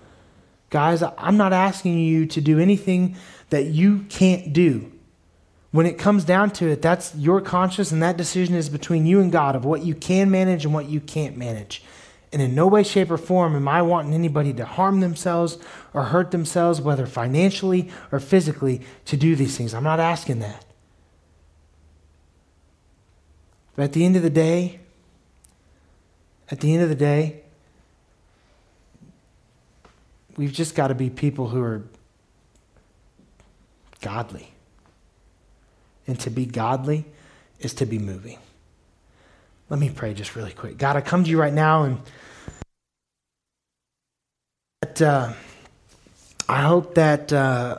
Guys, 0.70 1.02
I'm 1.02 1.36
not 1.36 1.52
asking 1.52 1.98
you 1.98 2.26
to 2.26 2.40
do 2.40 2.58
anything 2.58 3.16
that 3.50 3.66
you 3.66 4.00
can't 4.08 4.52
do. 4.52 4.92
When 5.70 5.86
it 5.86 5.98
comes 5.98 6.24
down 6.24 6.50
to 6.52 6.68
it, 6.68 6.82
that's 6.82 7.14
your 7.14 7.40
conscience, 7.40 7.92
and 7.92 8.02
that 8.02 8.16
decision 8.16 8.54
is 8.54 8.68
between 8.68 9.06
you 9.06 9.20
and 9.20 9.30
God 9.30 9.54
of 9.54 9.64
what 9.64 9.84
you 9.84 9.94
can 9.94 10.30
manage 10.30 10.64
and 10.64 10.72
what 10.72 10.88
you 10.88 11.00
can't 11.00 11.36
manage. 11.36 11.82
And 12.32 12.42
in 12.42 12.54
no 12.54 12.66
way, 12.66 12.82
shape, 12.82 13.10
or 13.10 13.18
form 13.18 13.54
am 13.54 13.68
I 13.68 13.82
wanting 13.82 14.12
anybody 14.12 14.52
to 14.54 14.64
harm 14.64 15.00
themselves 15.00 15.58
or 15.94 16.04
hurt 16.04 16.32
themselves, 16.32 16.80
whether 16.80 17.06
financially 17.06 17.90
or 18.10 18.20
physically, 18.20 18.82
to 19.04 19.16
do 19.16 19.36
these 19.36 19.56
things. 19.56 19.72
I'm 19.74 19.84
not 19.84 20.00
asking 20.00 20.40
that. 20.40 20.64
But 23.76 23.84
at 23.84 23.92
the 23.92 24.04
end 24.04 24.16
of 24.16 24.22
the 24.22 24.30
day, 24.30 24.80
at 26.50 26.60
the 26.60 26.72
end 26.72 26.82
of 26.82 26.88
the 26.88 26.94
day, 26.94 27.42
we've 30.36 30.52
just 30.52 30.74
got 30.74 30.88
to 30.88 30.94
be 30.94 31.10
people 31.10 31.48
who 31.48 31.62
are 31.62 31.82
godly. 34.00 34.52
And 36.06 36.18
to 36.20 36.30
be 36.30 36.46
godly 36.46 37.04
is 37.58 37.74
to 37.74 37.86
be 37.86 37.98
moving. 37.98 38.38
Let 39.68 39.80
me 39.80 39.90
pray 39.90 40.14
just 40.14 40.36
really 40.36 40.52
quick. 40.52 40.78
God, 40.78 40.94
I 40.96 41.00
come 41.00 41.24
to 41.24 41.30
you 41.30 41.40
right 41.40 41.52
now 41.52 41.82
and 41.82 42.00
that, 44.82 45.02
uh, 45.02 45.32
I 46.48 46.62
hope 46.62 46.94
that 46.94 47.32
uh, 47.32 47.78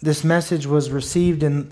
this 0.00 0.24
message 0.24 0.66
was 0.66 0.90
received 0.90 1.42
in 1.42 1.70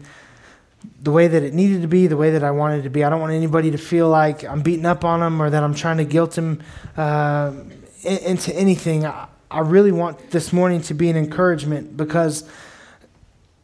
the 1.03 1.11
way 1.11 1.29
that 1.29 1.43
it 1.43 1.55
needed 1.55 1.83
to 1.83 1.89
be, 1.89 2.07
the 2.07 2.17
way 2.17 2.31
that 2.31 2.45
I 2.45 2.51
wanted 2.51 2.85
to 2.85 2.91
be. 2.91 3.05
I 3.05 3.11
don't 3.11 3.21
want 3.21 3.33
anybody 3.33 3.71
to 3.71 3.79
feel 3.79 4.09
like 4.09 4.45
I'm 4.45 4.63
beating 4.63 4.87
up 4.87 5.05
on 5.05 5.21
them 5.21 5.41
or 5.41 5.51
that 5.51 5.63
I'm 5.63 5.75
trying 5.75 5.99
to 5.99 6.05
guilt 6.05 6.33
them 6.33 6.63
uh, 6.97 7.53
into 8.03 8.55
anything. 8.55 9.07
I, 9.07 9.29
I 9.51 9.61
really 9.61 9.93
want 9.93 10.31
this 10.31 10.53
morning 10.53 10.81
to 10.83 10.95
be 10.95 11.11
an 11.11 11.17
encouragement 11.17 11.97
because 11.97 12.49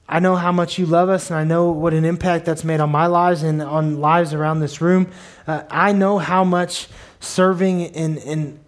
I 0.09 0.21
know 0.21 0.37
how 0.37 0.53
much 0.53 0.79
you 0.79 0.87
love 0.87 1.09
us, 1.09 1.31
and 1.31 1.39
I 1.39 1.45
know 1.45 1.71
what 1.71 1.93
an 1.93 2.05
impact 2.05 2.45
that's 2.45 2.63
made 2.63 2.81
on 2.81 2.91
my 2.91 3.07
lives 3.07 3.43
and 3.43 3.61
on 3.61 4.01
lives 4.01 4.33
around 4.33 4.61
this 4.61 4.81
room. 4.81 5.11
Uh, 5.47 5.65
I 5.69 5.93
know 5.93 6.19
how 6.19 6.45
much 6.45 6.87
serving 7.19 7.89
and, 7.97 8.19
and 8.19 8.61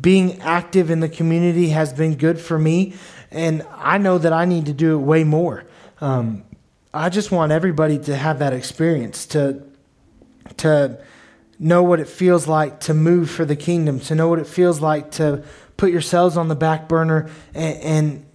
being 0.00 0.40
active 0.40 0.90
in 0.90 1.00
the 1.00 1.08
community 1.08 1.68
has 1.68 1.92
been 1.92 2.16
good 2.16 2.40
for 2.40 2.58
me, 2.58 2.94
and 3.30 3.64
I 3.76 3.98
know 3.98 4.18
that 4.18 4.32
I 4.32 4.44
need 4.44 4.66
to 4.66 4.72
do 4.72 4.94
it 4.98 5.02
way 5.02 5.22
more. 5.22 5.64
Um, 6.00 6.44
I 6.96 7.08
just 7.08 7.32
want 7.32 7.50
everybody 7.50 7.98
to 7.98 8.16
have 8.16 8.38
that 8.38 8.52
experience 8.52 9.26
to 9.26 9.62
to 10.58 11.02
know 11.58 11.82
what 11.82 11.98
it 11.98 12.06
feels 12.06 12.46
like 12.46 12.78
to 12.80 12.94
move 12.94 13.30
for 13.30 13.44
the 13.44 13.56
kingdom, 13.56 13.98
to 13.98 14.14
know 14.14 14.28
what 14.28 14.38
it 14.38 14.46
feels 14.46 14.80
like 14.80 15.10
to 15.12 15.42
put 15.76 15.90
yourselves 15.90 16.36
on 16.36 16.46
the 16.48 16.54
back 16.54 16.88
burner 16.88 17.28
and, 17.52 17.78
and 17.80 18.26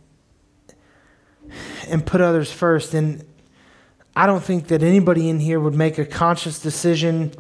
and 1.88 2.06
put 2.06 2.19
others 2.19 2.52
first. 2.52 2.93
And 2.93 3.24
I 4.13 4.26
don't 4.26 4.43
think 4.43 4.67
that 4.67 4.84
anybody 4.84 5.30
in 5.30 5.39
here 5.39 5.62
would 5.62 5.74
make 5.74 5.98
a 5.98 6.06
conscious 6.06 6.60
decision 6.60 7.32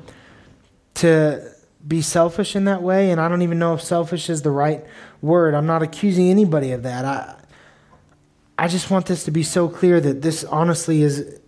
to 0.95 1.51
be 1.85 2.01
selfish 2.01 2.55
in 2.55 2.63
that 2.63 2.81
way. 2.81 3.11
And 3.11 3.19
I 3.19 3.27
don't 3.27 3.41
even 3.41 3.59
know 3.59 3.73
if 3.73 3.81
selfish 3.81 4.29
is 4.29 4.41
the 4.41 4.51
right 4.51 4.85
word. 5.21 5.53
I'm 5.53 5.65
not 5.65 5.83
accusing 5.83 6.29
anybody 6.29 6.71
of 6.71 6.83
that. 6.83 7.03
I, 7.03 7.38
I 8.59 8.67
just 8.67 8.91
want 8.91 9.05
this 9.05 9.23
to 9.23 9.31
be 9.31 9.43
so 9.43 9.69
clear 9.69 10.01
that 10.01 10.21
this 10.21 10.43
honestly 10.43 11.01
is, 11.01 11.39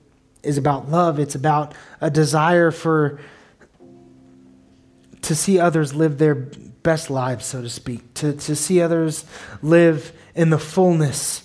is 0.44 0.58
about 0.58 0.90
love. 0.90 1.20
It's 1.20 1.36
about 1.36 1.74
a 2.00 2.10
desire 2.10 2.72
for 2.72 3.20
to 5.24 5.36
see 5.36 5.60
others 5.60 5.94
live 5.94 6.20
their 6.20 6.36
best 6.36 7.10
lives, 7.10 7.46
so 7.46 7.62
to 7.62 7.70
speak, 7.70 8.14
to, 8.14 8.32
to 8.32 8.56
see 8.56 8.80
others 8.80 9.26
live 9.62 10.14
in 10.36 10.52
the 10.52 10.58
fullness 10.58 11.44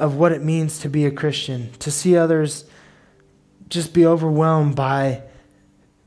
of 0.00 0.16
what 0.16 0.32
it 0.32 0.42
means 0.42 0.80
to 0.80 0.88
be 0.88 1.06
a 1.06 1.12
Christian, 1.12 1.70
to 1.74 1.92
see 1.92 2.16
others 2.16 2.64
just 3.68 3.94
be 3.94 4.04
overwhelmed 4.04 4.74
by 4.74 5.22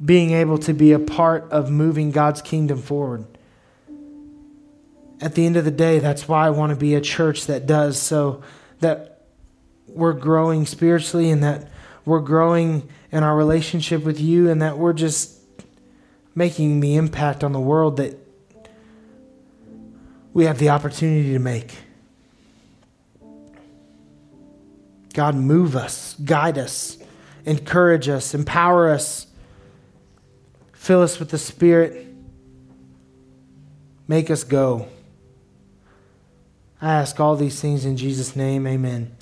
being 0.03 0.31
able 0.31 0.57
to 0.57 0.73
be 0.73 0.91
a 0.91 0.99
part 0.99 1.49
of 1.51 1.71
moving 1.71 2.11
God's 2.11 2.41
kingdom 2.41 2.81
forward. 2.81 3.25
At 5.21 5.35
the 5.35 5.45
end 5.45 5.55
of 5.55 5.63
the 5.63 5.71
day, 5.71 5.99
that's 5.99 6.27
why 6.27 6.45
I 6.45 6.49
want 6.49 6.71
to 6.71 6.75
be 6.75 6.95
a 6.95 7.01
church 7.01 7.45
that 7.45 7.65
does 7.65 7.97
so 7.97 8.43
that 8.83 9.21
we're 9.87 10.13
growing 10.13 10.65
spiritually 10.65 11.29
and 11.29 11.43
that 11.43 11.69
we're 12.05 12.21
growing 12.21 12.87
in 13.11 13.23
our 13.23 13.35
relationship 13.35 14.03
with 14.03 14.19
you 14.19 14.49
and 14.49 14.61
that 14.61 14.77
we're 14.77 14.93
just 14.93 15.39
making 16.35 16.79
the 16.79 16.95
impact 16.95 17.43
on 17.43 17.51
the 17.51 17.59
world 17.59 17.97
that 17.97 18.17
we 20.33 20.45
have 20.45 20.57
the 20.57 20.69
opportunity 20.69 21.33
to 21.33 21.39
make. 21.39 21.77
God, 25.13 25.35
move 25.35 25.75
us, 25.75 26.15
guide 26.15 26.57
us, 26.57 26.97
encourage 27.45 28.09
us, 28.09 28.33
empower 28.33 28.89
us, 28.89 29.27
fill 30.73 31.03
us 31.03 31.19
with 31.19 31.29
the 31.29 31.37
Spirit, 31.37 32.07
make 34.07 34.31
us 34.31 34.43
go. 34.43 34.87
I 36.83 36.95
ask 36.95 37.17
all 37.17 37.37
these 37.37 37.61
things 37.61 37.85
in 37.85 37.95
Jesus' 37.95 38.35
name. 38.35 38.67
Amen. 38.67 39.15